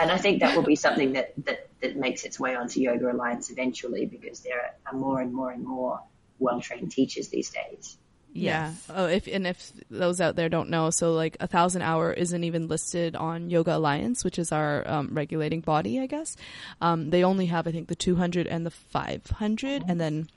[0.00, 3.12] and I think that will be something that, that, that makes its way onto Yoga
[3.12, 6.00] Alliance eventually because there are more and more and more
[6.38, 7.98] well trained teachers these days.
[8.32, 8.84] Yes.
[8.88, 8.94] Yeah.
[8.96, 12.44] Oh, if and if those out there don't know, so like a thousand hour isn't
[12.44, 16.36] even listed on Yoga Alliance, which is our um, regulating body, I guess.
[16.82, 20.28] Um, they only have, I think, the 200 and the 500, and then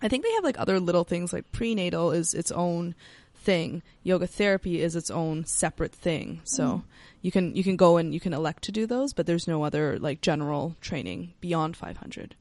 [0.00, 2.94] I think they have like other little things like prenatal is its own
[3.34, 3.82] thing.
[4.02, 6.40] Yoga therapy is its own separate thing.
[6.44, 6.82] So Mm.
[7.20, 9.64] you can you can go and you can elect to do those, but there's no
[9.64, 12.36] other like general training beyond 500.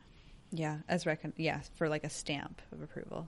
[0.54, 1.34] Yeah, as recon.
[1.36, 3.28] Yeah, for like a stamp of approval.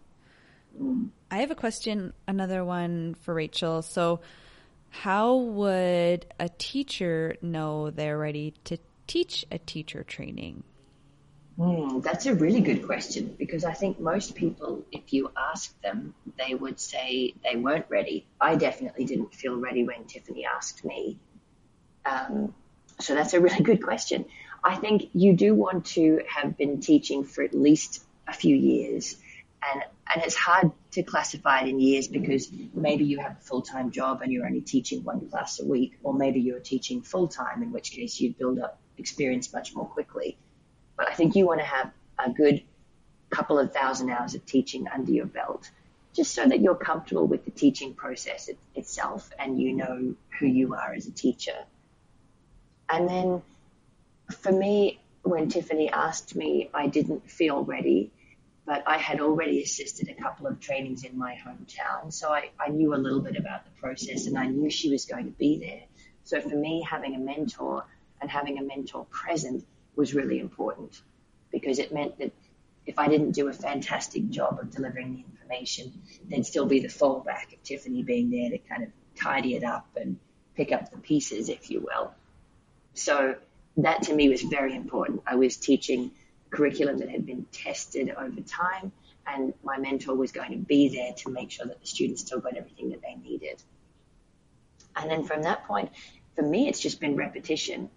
[0.80, 1.10] Mm.
[1.32, 3.82] I have a question, another one for Rachel.
[3.82, 4.22] So,
[4.90, 10.64] how would a teacher know they're ready to teach a teacher training?
[11.58, 16.14] Hmm, that's a really good question because I think most people, if you ask them,
[16.38, 18.28] they would say they weren't ready.
[18.40, 21.18] I definitely didn't feel ready when Tiffany asked me.
[22.06, 22.54] Um,
[23.00, 24.26] so that's a really good question.
[24.66, 29.16] I think you do want to have been teaching for at least a few years.
[29.72, 33.62] And, and it's hard to classify it in years because maybe you have a full
[33.62, 37.28] time job and you're only teaching one class a week, or maybe you're teaching full
[37.28, 40.36] time, in which case you'd build up experience much more quickly.
[40.98, 42.64] But I think you want to have a good
[43.30, 45.70] couple of thousand hours of teaching under your belt,
[46.16, 50.48] just so that you're comfortable with the teaching process it, itself and you know who
[50.48, 51.66] you are as a teacher.
[52.90, 53.42] And then
[54.32, 58.12] for me, when Tiffany asked me, I didn't feel ready,
[58.66, 62.12] but I had already assisted a couple of trainings in my hometown.
[62.14, 65.06] So I, I knew a little bit about the process and I knew she was
[65.06, 65.84] going to be there.
[66.24, 67.86] So for me, having a mentor
[68.22, 69.66] and having a mentor present
[69.96, 71.02] was really important
[71.52, 72.32] because it meant that
[72.86, 76.88] if I didn't do a fantastic job of delivering the information, there'd still be the
[76.88, 80.20] fallback of Tiffany being there to kind of tidy it up and
[80.56, 82.14] pick up the pieces, if you will.
[82.94, 83.36] So
[83.78, 85.22] that to me was very important.
[85.28, 86.12] I was teaching
[86.50, 88.92] curriculum that had been tested over time,
[89.28, 92.40] and my mentor was going to be there to make sure that the students still
[92.40, 93.62] got everything that they needed.
[94.96, 95.92] And then from that point,
[96.36, 97.90] for me, it's just been repetition.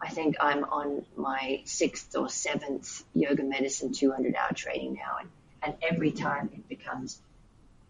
[0.00, 5.28] I think I'm on my sixth or seventh yoga medicine 200 hour training now, and,
[5.62, 7.18] and every time it becomes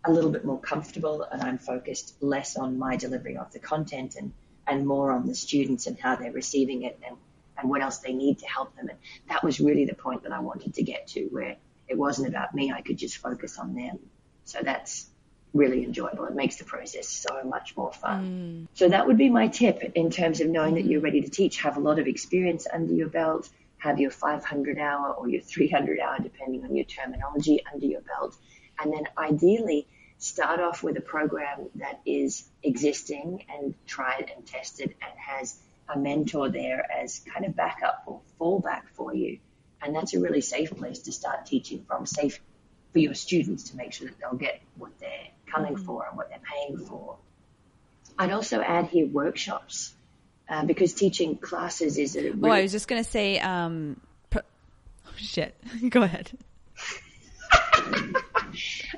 [0.05, 4.17] a little bit more comfortable, and I'm focused less on my delivery of the content
[4.17, 4.33] and,
[4.67, 7.17] and more on the students and how they're receiving it and,
[7.59, 8.89] and what else they need to help them.
[8.89, 8.99] And
[9.29, 11.57] that was really the point that I wanted to get to, where
[11.89, 13.99] it wasn't about me, I could just focus on them.
[14.45, 15.09] So that's
[15.53, 16.25] really enjoyable.
[16.25, 18.67] It makes the process so much more fun.
[18.73, 18.77] Mm.
[18.77, 20.91] So that would be my tip in terms of knowing that mm-hmm.
[20.91, 21.59] you're ready to teach.
[21.59, 23.49] Have a lot of experience under your belt.
[23.79, 28.37] Have your 500 hour or your 300 hour, depending on your terminology, under your belt.
[28.81, 29.87] And then ideally
[30.19, 35.99] start off with a program that is existing and tried and tested and has a
[35.99, 39.39] mentor there as kind of backup or fallback for you.
[39.83, 42.41] And that's a really safe place to start teaching from, safe
[42.93, 46.31] for your students to make sure that they'll get what they're coming for and what
[46.31, 47.17] they're paying for.
[48.19, 49.93] I'd also add here workshops
[50.49, 53.39] uh, because teaching classes is a really, Oh, I was just gonna say.
[53.39, 54.43] Um, pro-
[55.07, 55.57] oh, shit.
[55.91, 56.31] Go ahead.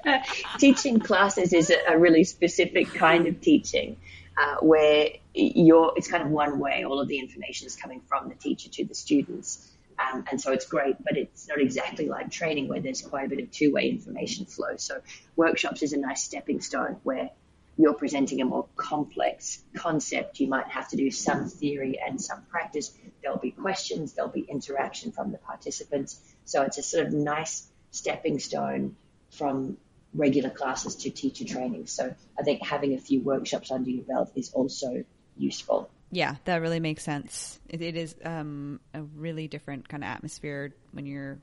[0.04, 0.18] uh,
[0.58, 3.96] teaching classes is a, a really specific kind of teaching
[4.36, 8.28] uh, where you're it's kind of one way all of the information is coming from
[8.28, 9.72] the teacher to the students.
[9.98, 13.28] Um, and so it's great but it's not exactly like training where there's quite a
[13.28, 14.76] bit of two-way information flow.
[14.76, 15.00] So
[15.36, 17.30] workshops is a nice stepping stone where
[17.78, 20.40] you're presenting a more complex concept.
[20.40, 22.92] You might have to do some theory and some practice.
[23.22, 26.20] There'll be questions there'll be interaction from the participants.
[26.44, 28.96] So it's a sort of nice stepping stone
[29.30, 29.76] from
[30.16, 31.86] regular classes to teacher training.
[31.86, 35.04] So I think having a few workshops under your belt is also
[35.36, 35.90] useful.
[36.10, 37.58] Yeah, that really makes sense.
[37.68, 41.38] It, it is um, a really different kind of atmosphere when you're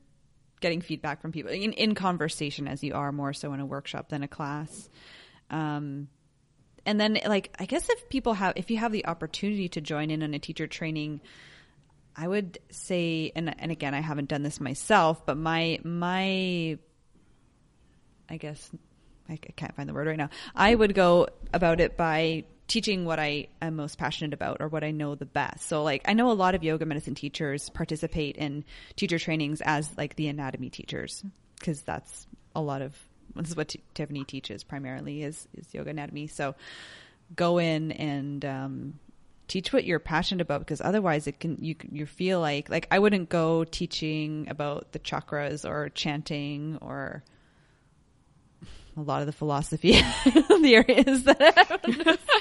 [0.61, 4.09] getting feedback from people in, in conversation, as you are more so in a workshop
[4.09, 4.89] than a class.
[5.49, 6.07] Um,
[6.85, 10.09] and then, like, I guess if people have, if you have the opportunity to join
[10.09, 11.21] in on a teacher training,
[12.15, 16.77] I would say, and and again, I haven't done this myself, but my my,
[18.29, 18.69] I guess
[19.29, 20.29] I can't find the word right now.
[20.55, 24.83] I would go about it by teaching what I am most passionate about or what
[24.83, 25.67] I know the best.
[25.67, 28.63] So like I know a lot of yoga medicine teachers participate in
[28.95, 31.23] teacher trainings as like the anatomy teachers
[31.59, 32.97] because that's a lot of
[33.35, 36.27] this is what T- Tiffany teaches primarily is is yoga anatomy.
[36.27, 36.55] So
[37.35, 38.99] go in and um,
[39.47, 42.99] teach what you're passionate about because otherwise it can you you feel like like I
[42.99, 47.23] wouldn't go teaching about the chakras or chanting or
[48.95, 49.91] a lot of the philosophy
[50.23, 52.19] the areas that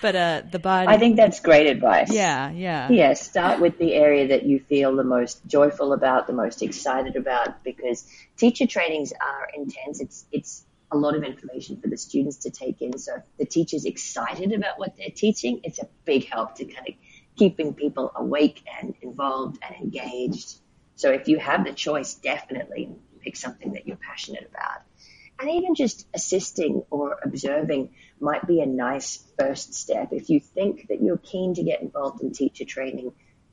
[0.00, 0.88] but uh, the body.
[0.88, 2.12] I think that's great advice.
[2.12, 2.88] Yeah, yeah.
[2.90, 7.16] Yeah, start with the area that you feel the most joyful about, the most excited
[7.16, 10.00] about, because teacher trainings are intense.
[10.00, 12.96] It's it's a lot of information for the students to take in.
[12.98, 16.88] So if the teacher's excited about what they're teaching, it's a big help to kind
[16.88, 16.94] of
[17.36, 20.54] keeping people awake and involved and engaged.
[20.96, 22.90] So if you have the choice, definitely
[23.28, 24.80] pick something that you're passionate about.
[25.38, 30.08] And even just assisting or observing might be a nice first step.
[30.12, 33.12] If you think that you're keen to get involved in teacher training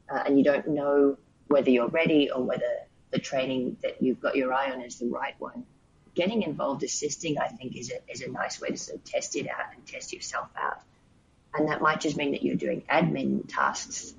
[0.09, 1.17] uh, and you don't know
[1.47, 2.71] whether you're ready or whether
[3.11, 5.65] the training that you've got your eye on is the right one,
[6.15, 9.35] getting involved assisting, I think, is a, is a nice way to sort of test
[9.35, 10.81] it out and test yourself out.
[11.53, 14.13] And that might just mean that you're doing admin tasks,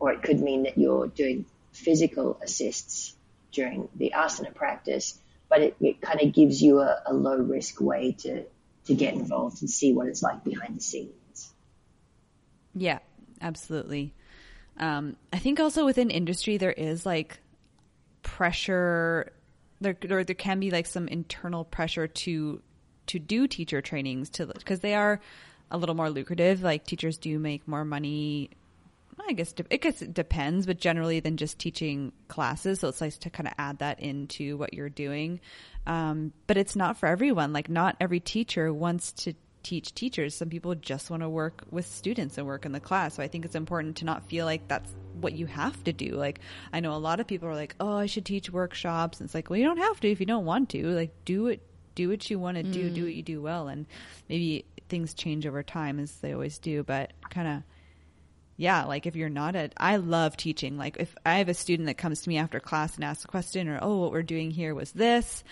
[0.00, 3.14] or it could mean that you're doing physical assists
[3.54, 7.80] during the asana practice, but it, it kind of gives you a, a low risk
[7.80, 8.44] way to,
[8.86, 11.52] to get involved and see what it's like behind the scenes.
[12.74, 12.98] Yeah,
[13.40, 14.12] absolutely.
[14.78, 17.38] Um, I think also within industry, there is like
[18.22, 19.32] pressure
[19.80, 22.60] there or there can be like some internal pressure to
[23.06, 25.20] to do teacher trainings to because they are
[25.70, 26.62] a little more lucrative.
[26.62, 28.50] Like teachers do make more money.
[29.26, 32.80] I guess it guess it depends, but generally than just teaching classes.
[32.80, 35.40] So it's nice to kind of add that into what you're doing.
[35.86, 37.52] Um, but it's not for everyone.
[37.52, 40.34] Like not every teacher wants to teach teachers.
[40.34, 43.14] Some people just want to work with students and work in the class.
[43.14, 46.10] So I think it's important to not feel like that's what you have to do.
[46.10, 46.40] Like
[46.72, 49.34] I know a lot of people are like, "Oh, I should teach workshops." And it's
[49.34, 50.86] like, "Well, you don't have to if you don't want to.
[50.88, 51.62] Like do it
[51.94, 53.86] do what you want to do, do what you do well and
[54.28, 57.62] maybe things change over time as they always do, but kind of
[58.56, 60.76] yeah, like if you're not a, I love teaching.
[60.76, 63.28] Like if I have a student that comes to me after class and asks a
[63.28, 65.42] question or, oh, what we're doing here was this,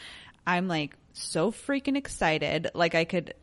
[0.47, 2.71] I'm like so freaking excited.
[2.75, 3.35] Like I could,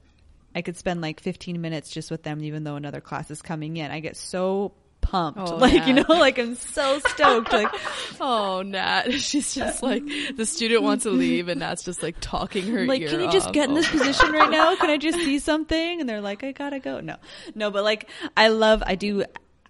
[0.56, 3.76] I could spend like 15 minutes just with them, even though another class is coming
[3.78, 3.92] in.
[3.92, 5.40] I get so pumped.
[5.40, 5.88] Oh, like, yeah.
[5.88, 7.52] you know, like I'm so stoked.
[7.52, 7.70] like,
[8.22, 9.14] oh, Nat.
[9.14, 10.04] She's just like,
[10.36, 13.52] the student wants to leave and Nat's just like talking her Like, can you just
[13.52, 13.98] get in this oh.
[13.98, 14.76] position right now?
[14.78, 16.00] Can I just see something?
[16.00, 17.02] And they're like, I gotta go.
[17.02, 17.18] No,
[17.56, 19.26] no, but like, I love, I do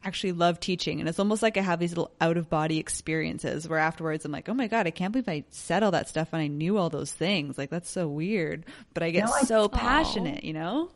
[0.09, 0.99] actually love teaching.
[0.99, 4.31] And it's almost like I have these little out of body experiences where afterwards I'm
[4.31, 6.77] like, oh my God, I can't believe I said all that stuff and I knew
[6.77, 7.57] all those things.
[7.57, 8.65] Like, that's so weird.
[8.93, 10.89] But I get no, so I, passionate, you know?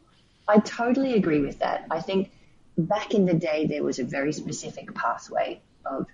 [0.48, 1.86] I totally agree with that.
[1.92, 2.32] I think
[2.78, 6.08] back in the day, there was a very specific pathway of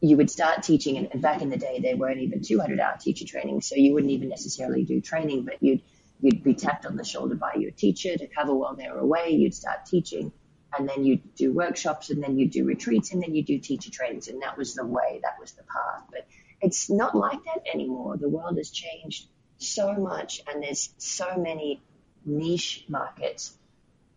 [0.00, 3.24] you would start teaching, and back in the day, there weren't even 200 hour teacher
[3.24, 5.82] training, so you wouldn't even necessarily do training, but you'd
[6.20, 9.30] you'd be tapped on the shoulder by your teacher to cover while they were away.
[9.30, 10.32] You'd start teaching,
[10.76, 13.90] and then you'd do workshops, and then you'd do retreats, and then you'd do teacher
[13.90, 16.04] trainings, and that was the way, that was the path.
[16.10, 16.26] But
[16.60, 18.16] it's not like that anymore.
[18.16, 19.26] The world has changed
[19.58, 21.80] so much, and there's so many
[22.24, 23.56] niche markets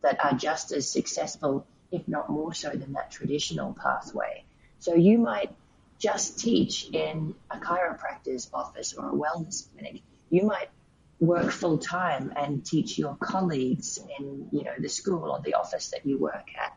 [0.02, 4.44] that are just as successful, if not more so, than that traditional pathway.
[4.80, 5.52] So you might
[6.00, 10.02] just teach in a chiropractor's office or a wellness clinic.
[10.30, 10.70] You might
[11.22, 15.92] work full time and teach your colleagues in, you know, the school or the office
[15.92, 16.76] that you work at.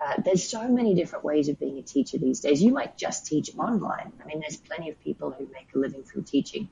[0.00, 2.62] Uh, there's so many different ways of being a teacher these days.
[2.62, 4.12] You might just teach online.
[4.22, 6.68] I mean, there's plenty of people who make a living from teaching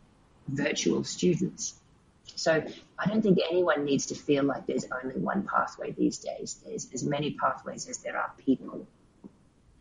[0.47, 1.75] virtual students.
[2.37, 2.65] So
[2.99, 6.61] I don't think anyone needs to feel like there's only one pathway these days.
[6.65, 8.87] There's as many pathways as there are people.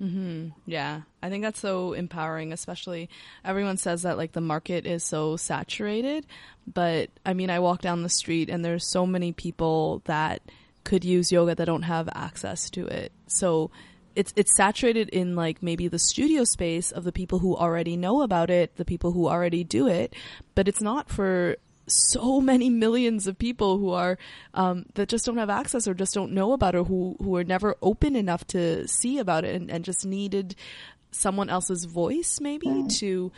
[0.02, 0.50] Mm-hmm.
[0.66, 2.54] Yeah, I think that's so empowering.
[2.54, 3.10] Especially,
[3.43, 6.26] everyone says that like the market is so saturated,
[6.72, 10.41] but I mean, I walk down the street and there's so many people that
[10.84, 13.12] could use yoga that don't have access to it.
[13.28, 13.72] So
[14.16, 18.22] it's it's saturated in like maybe the studio space of the people who already know
[18.22, 20.16] about it, the people who already do it,
[20.56, 21.58] but it's not for
[21.88, 24.18] so many millions of people who are
[24.54, 27.36] um, that just don't have access or just don't know about it, or who who
[27.36, 30.56] are never open enough to see about it, and, and just needed
[31.12, 33.32] someone else's voice maybe to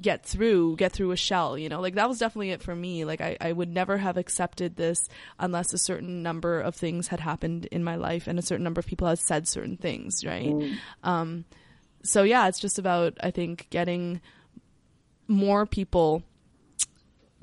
[0.00, 1.80] get through get through a shell you know?
[1.80, 3.04] Like that was definitely it for me.
[3.04, 7.20] Like I, I would never have accepted this unless a certain number of things had
[7.20, 10.48] happened in my life and a certain number of people had said certain things right?
[10.48, 10.76] Mm.
[11.02, 11.44] um
[12.02, 14.20] so yeah it's just about i think getting
[15.26, 16.22] more people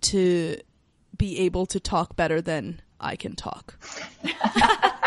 [0.03, 0.57] to
[1.17, 3.77] be able to talk better than I can talk.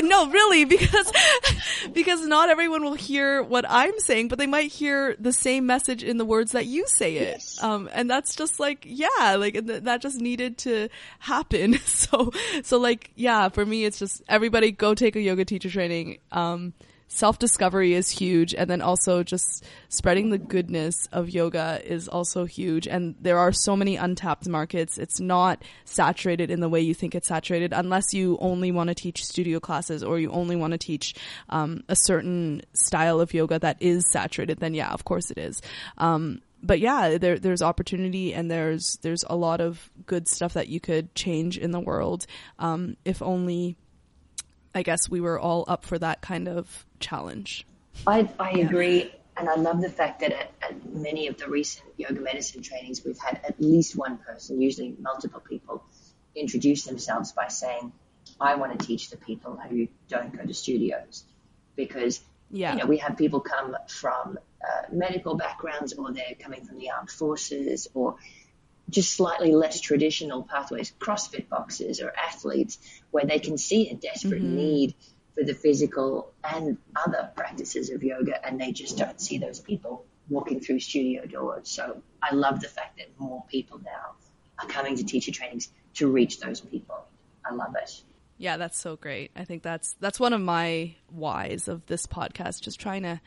[0.00, 1.12] no, really, because
[1.92, 6.02] because not everyone will hear what I'm saying, but they might hear the same message
[6.02, 7.28] in the words that you say it.
[7.34, 7.62] Yes.
[7.62, 10.88] Um, and that's just like, yeah, like th- that just needed to
[11.18, 11.78] happen.
[11.92, 12.32] So,
[12.62, 16.18] so like, yeah, for me, it's just everybody go take a yoga teacher training.
[16.32, 16.72] Um,
[17.12, 22.46] self discovery is huge and then also just spreading the goodness of yoga is also
[22.46, 22.88] huge.
[22.88, 24.96] And there are so many untapped markets.
[24.96, 28.94] It's not saturated in the way you think it's saturated unless you only want to
[28.94, 31.14] teach studio classes or you only want to teach
[31.50, 35.60] um, a certain style of yoga that is saturated then yeah of course it is.
[35.98, 40.68] Um, but yeah, there, there's opportunity and there's there's a lot of good stuff that
[40.68, 42.26] you could change in the world
[42.58, 43.76] um, if only
[44.74, 47.66] I guess we were all up for that kind of challenge.
[48.06, 49.12] I, I agree.
[49.36, 53.02] And I love the fact that at, at, many of the recent yoga medicine trainings,
[53.04, 55.82] we've had at least one person, usually multiple people,
[56.34, 57.92] introduce themselves by saying,
[58.40, 61.24] I want to teach the people who don't go to studios.
[61.76, 62.72] Because, yeah.
[62.72, 66.90] you know, we have people come from uh, medical backgrounds or they're coming from the
[66.90, 68.16] armed forces or
[68.90, 72.78] just slightly less traditional pathways, CrossFit boxes or athletes,
[73.10, 74.56] where they can see a desperate mm-hmm.
[74.56, 74.94] need
[75.34, 80.04] for the physical and other practices of yoga, and they just don't see those people
[80.28, 81.68] walking through studio doors.
[81.68, 84.14] So I love the fact that more people now
[84.58, 87.04] are coming to teacher trainings to reach those people.
[87.44, 88.02] I love it.
[88.38, 89.30] Yeah, that's so great.
[89.36, 93.20] I think that's that's one of my whys of this podcast, just trying to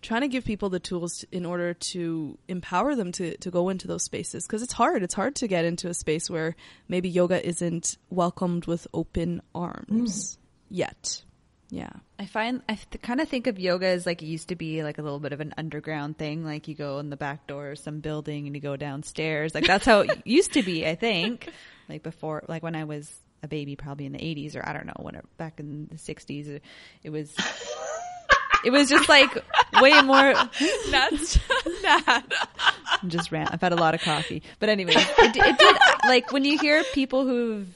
[0.00, 3.88] trying to give people the tools in order to empower them to, to go into
[3.88, 6.54] those spaces because it's hard it's hard to get into a space where
[6.88, 10.38] maybe yoga isn't welcomed with open arms mm.
[10.70, 11.22] Yet
[11.70, 14.56] yeah i find i th- kind of think of yoga as like it used to
[14.56, 17.46] be like a little bit of an underground thing like you go in the back
[17.46, 20.86] door of some building and you go downstairs like that's how it used to be
[20.86, 21.50] i think
[21.88, 23.12] like before like when i was
[23.42, 26.60] a baby probably in the 80s or i don't know when back in the 60s
[27.02, 27.34] it was
[28.64, 29.30] it was just like
[29.80, 30.34] way more.
[30.90, 31.38] That's
[31.82, 32.22] Nat.
[33.06, 33.48] just ran.
[33.48, 35.76] I've had a lot of coffee, but anyway, it, it did.
[36.04, 37.68] Like when you hear people who've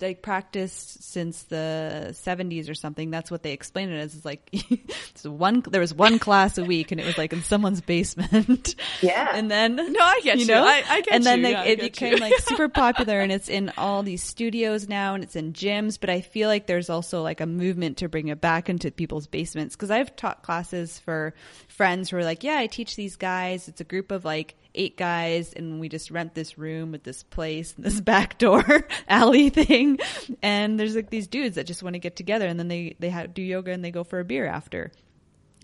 [0.00, 3.10] like practiced since the 70s or something.
[3.10, 4.54] That's what they explain it as is like
[5.14, 8.74] so one there was one class a week and it was like in someone's basement.
[9.02, 9.30] Yeah.
[9.34, 10.64] And then no i get you, know?
[10.64, 11.44] I, I get and then you.
[11.44, 12.18] Like, yeah, it became you.
[12.18, 16.08] like super popular and it's in all these studios now and it's in gyms but
[16.08, 19.76] i feel like there's also like a movement to bring it back into people's basements.
[19.76, 21.34] Because i've taught classes for
[21.68, 23.68] friends who are like yeah i teach these guys.
[23.68, 27.22] It's a group of like eight guys and we just rent this room with this
[27.22, 29.98] place and this back door alley thing.
[30.42, 33.10] And there's like these dudes that just want to get together and then they, they
[33.10, 34.92] have, do yoga and they go for a beer after.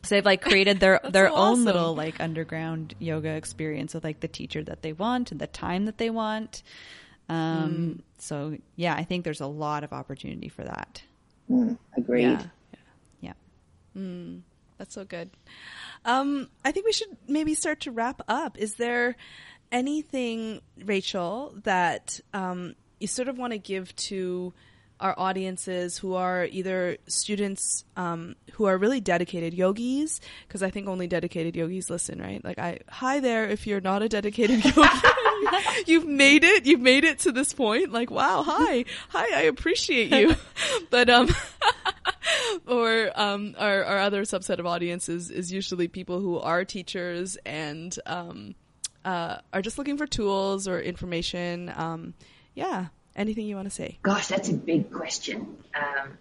[0.03, 1.61] So they've like created their their so awesome.
[1.61, 5.47] own little like underground yoga experience with like the teacher that they want and the
[5.47, 6.63] time that they want.
[7.29, 8.01] Um, mm.
[8.19, 11.03] So yeah, I think there's a lot of opportunity for that.
[11.51, 12.23] Mm, agreed.
[12.23, 12.43] Yeah.
[13.21, 13.33] yeah.
[13.97, 14.41] Mm,
[14.79, 15.31] that's so good.
[16.05, 18.59] Um, I think we should maybe start to wrap up.
[18.59, 19.17] Is there
[19.71, 24.53] anything, Rachel, that um, you sort of want to give to
[25.03, 30.87] our audiences who are either students um, who are really dedicated yogis, because I think
[30.87, 32.43] only dedicated yogis listen, right?
[32.43, 34.89] Like, I hi there, if you're not a dedicated yogi,
[35.87, 37.93] you've made it, you've made it to this point.
[37.93, 40.37] Like, wow, hi, hi, I appreciate you,
[40.91, 41.29] but um,
[42.67, 47.97] or um, our, our other subset of audiences is usually people who are teachers and
[48.07, 48.55] um,
[49.05, 51.73] uh, are just looking for tools or information.
[51.75, 52.15] Um,
[52.55, 53.99] yeah, anything you want to say?
[54.03, 55.57] Gosh, that's a big question.
[55.75, 56.19] Um,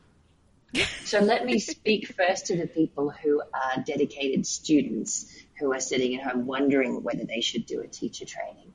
[1.04, 6.16] so let me speak first to the people who are dedicated students who are sitting
[6.16, 8.74] at home wondering whether they should do a teacher training.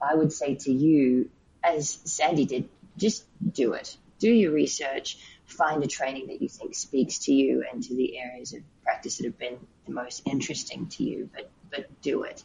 [0.00, 1.30] I would say to you,
[1.64, 3.96] as Sandy did, just do it.
[4.20, 5.18] Do your research
[5.48, 9.16] find a training that you think speaks to you and to the areas of practice
[9.16, 12.44] that have been the most interesting to you, but, but do it.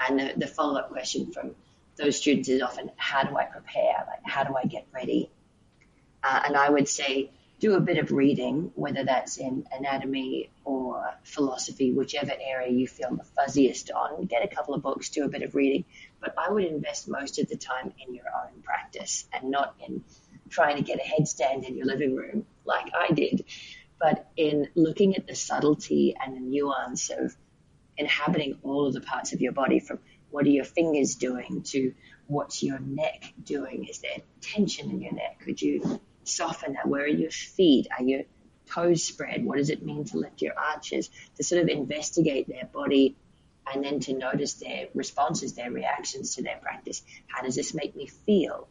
[0.00, 1.54] And the, the follow up question from
[1.96, 4.04] those students is often, how do I prepare?
[4.06, 5.30] Like, how do I get ready?
[6.22, 7.30] Uh, and I would say,
[7.60, 13.10] do a bit of reading, whether that's in anatomy or philosophy, whichever area you feel
[13.10, 14.26] the fuzziest on.
[14.26, 15.84] Get a couple of books, do a bit of reading,
[16.20, 20.04] but I would invest most of the time in your own practice and not in
[20.48, 23.44] trying to get a headstand in your living room like I did,
[24.00, 27.36] but in looking at the subtlety and the nuance of
[27.96, 29.98] inhabiting all of the parts of your body from
[30.30, 31.94] what are your fingers doing to
[32.26, 33.84] what's your neck doing?
[33.84, 35.40] Is there tension in your neck?
[35.40, 36.86] Could you soften that?
[36.86, 37.88] Where are your feet?
[37.96, 38.22] Are your
[38.66, 39.44] toes spread?
[39.44, 41.10] What does it mean to lift your arches?
[41.36, 43.16] To sort of investigate their body
[43.72, 47.02] and then to notice their responses, their reactions to their practice.
[47.26, 48.68] How does this make me feel?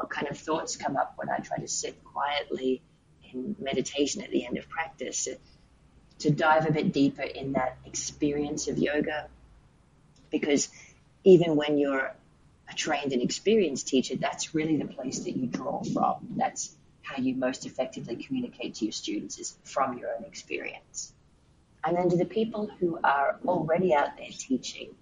[0.00, 2.80] What kind of thoughts come up when I try to sit quietly
[3.34, 5.28] in meditation at the end of practice,
[6.20, 9.28] to, dive a bit deeper in that experience of yoga.
[10.30, 10.70] Because
[11.22, 12.14] even when you're
[12.70, 16.28] a trained and experienced teacher, that's really the place that you draw from.
[16.34, 21.12] That's how you most effectively communicate to your students is from your own experience.
[21.84, 24.94] And then to the people who are already out there teaching,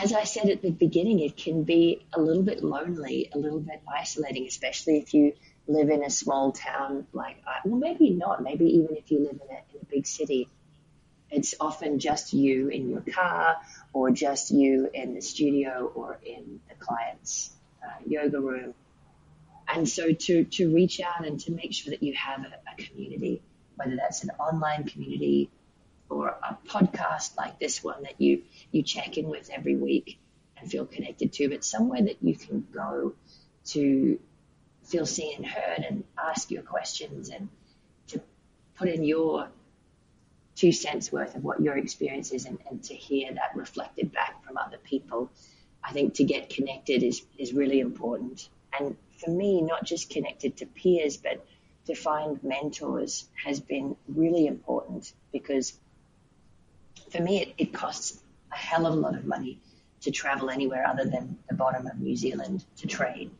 [0.00, 3.58] as I said at the beginning, it can be a little bit lonely, a little
[3.58, 5.32] bit isolating, especially if you
[5.66, 9.56] live in a small town like well, maybe not, maybe even if you live in
[9.56, 10.48] a, in a big city.
[11.30, 13.56] It's often just you in your car
[13.92, 17.50] or just you in the studio or in the client's
[17.82, 18.74] uh, yoga room.
[19.68, 22.82] And so to, to reach out and to make sure that you have a, a
[22.82, 23.42] community,
[23.74, 25.50] whether that's an online community
[26.10, 30.18] or a podcast like this one that you, you check in with every week
[30.56, 33.14] and feel connected to, but somewhere that you can go
[33.66, 34.18] to
[34.84, 37.48] feel seen and heard and ask your questions and
[38.06, 38.20] to
[38.76, 39.48] put in your
[40.56, 44.44] two cents worth of what your experience is and, and to hear that reflected back
[44.44, 45.30] from other people.
[45.84, 48.48] I think to get connected is, is really important.
[48.78, 51.46] And for me, not just connected to peers, but
[51.86, 55.78] to find mentors has been really important because
[57.10, 58.20] for me, it, it costs
[58.52, 59.60] a hell of a lot of money
[60.02, 63.30] to travel anywhere other than the bottom of New Zealand to train.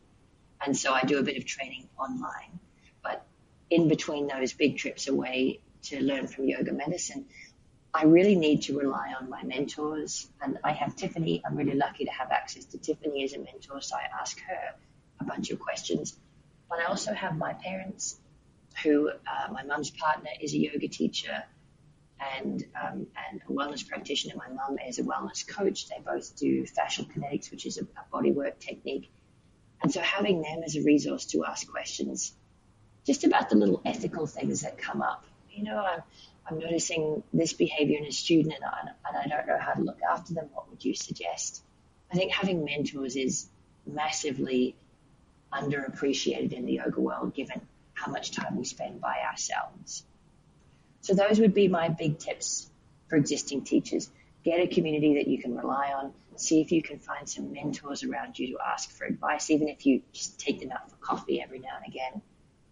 [0.65, 2.59] And so I do a bit of training online.
[3.01, 3.25] But
[3.69, 7.25] in between those big trips away to learn from yoga medicine,
[7.93, 10.27] I really need to rely on my mentors.
[10.41, 11.41] And I have Tiffany.
[11.45, 13.81] I'm really lucky to have access to Tiffany as a mentor.
[13.81, 14.75] So I ask her
[15.21, 16.17] a bunch of questions.
[16.69, 18.19] But I also have my parents,
[18.83, 21.43] who uh, my mum's partner is a yoga teacher
[22.35, 24.35] and um, and a wellness practitioner.
[24.35, 25.87] My mum is a wellness coach.
[25.87, 29.11] They both do fascial kinetics, which is a, a bodywork technique.
[29.81, 32.33] And so having them as a resource to ask questions
[33.05, 35.23] just about the little ethical things that come up.
[35.51, 36.03] You know, I'm,
[36.45, 39.81] I'm noticing this behavior in a student and I, and I don't know how to
[39.81, 40.49] look after them.
[40.53, 41.63] What would you suggest?
[42.11, 43.47] I think having mentors is
[43.85, 44.75] massively
[45.53, 47.61] underappreciated in the yoga world given
[47.93, 50.03] how much time we spend by ourselves.
[51.01, 52.69] So those would be my big tips
[53.07, 54.09] for existing teachers.
[54.43, 56.13] Get a community that you can rely on.
[56.35, 59.85] See if you can find some mentors around you to ask for advice, even if
[59.85, 62.21] you just take them out for coffee every now and again.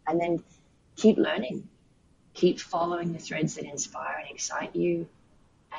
[0.08, 0.44] And then
[0.96, 1.68] keep learning.
[2.34, 5.08] Keep following the threads that inspire and excite you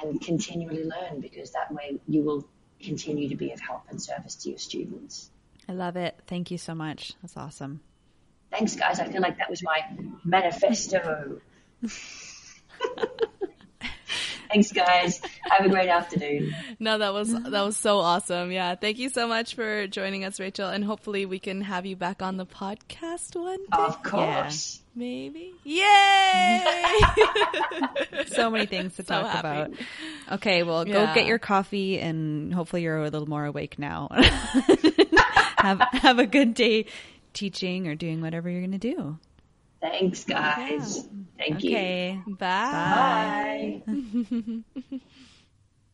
[0.02, 2.46] and continually learn because that way you will
[2.80, 5.30] continue to be of help and service to your students.
[5.68, 6.18] I love it.
[6.26, 7.14] Thank you so much.
[7.22, 7.80] That's awesome.
[8.50, 9.00] Thanks, guys.
[9.00, 9.82] I feel like that was my
[10.24, 11.40] manifesto.
[14.48, 15.20] Thanks, guys.
[15.42, 16.54] Have a great afternoon.
[16.78, 18.50] No, that was that was so awesome.
[18.50, 21.96] Yeah, thank you so much for joining us, Rachel, and hopefully we can have you
[21.96, 23.64] back on the podcast one day.
[23.72, 24.80] Of course.
[24.80, 24.84] Yeah.
[24.98, 25.52] Maybe.
[25.62, 26.64] Yay!
[28.28, 29.38] so many things to so talk happy.
[29.38, 29.70] about.
[30.32, 31.14] Okay, well, go yeah.
[31.14, 34.08] get your coffee, and hopefully you're a little more awake now.
[35.58, 36.86] have have a good day
[37.32, 39.18] teaching or doing whatever you're going to do.
[39.80, 41.06] Thanks, guys.
[41.06, 41.12] Yeah.
[41.38, 42.22] Thank okay.
[42.26, 42.34] you.
[42.34, 42.34] Okay.
[42.70, 43.82] Bye.
[43.86, 44.62] Bye.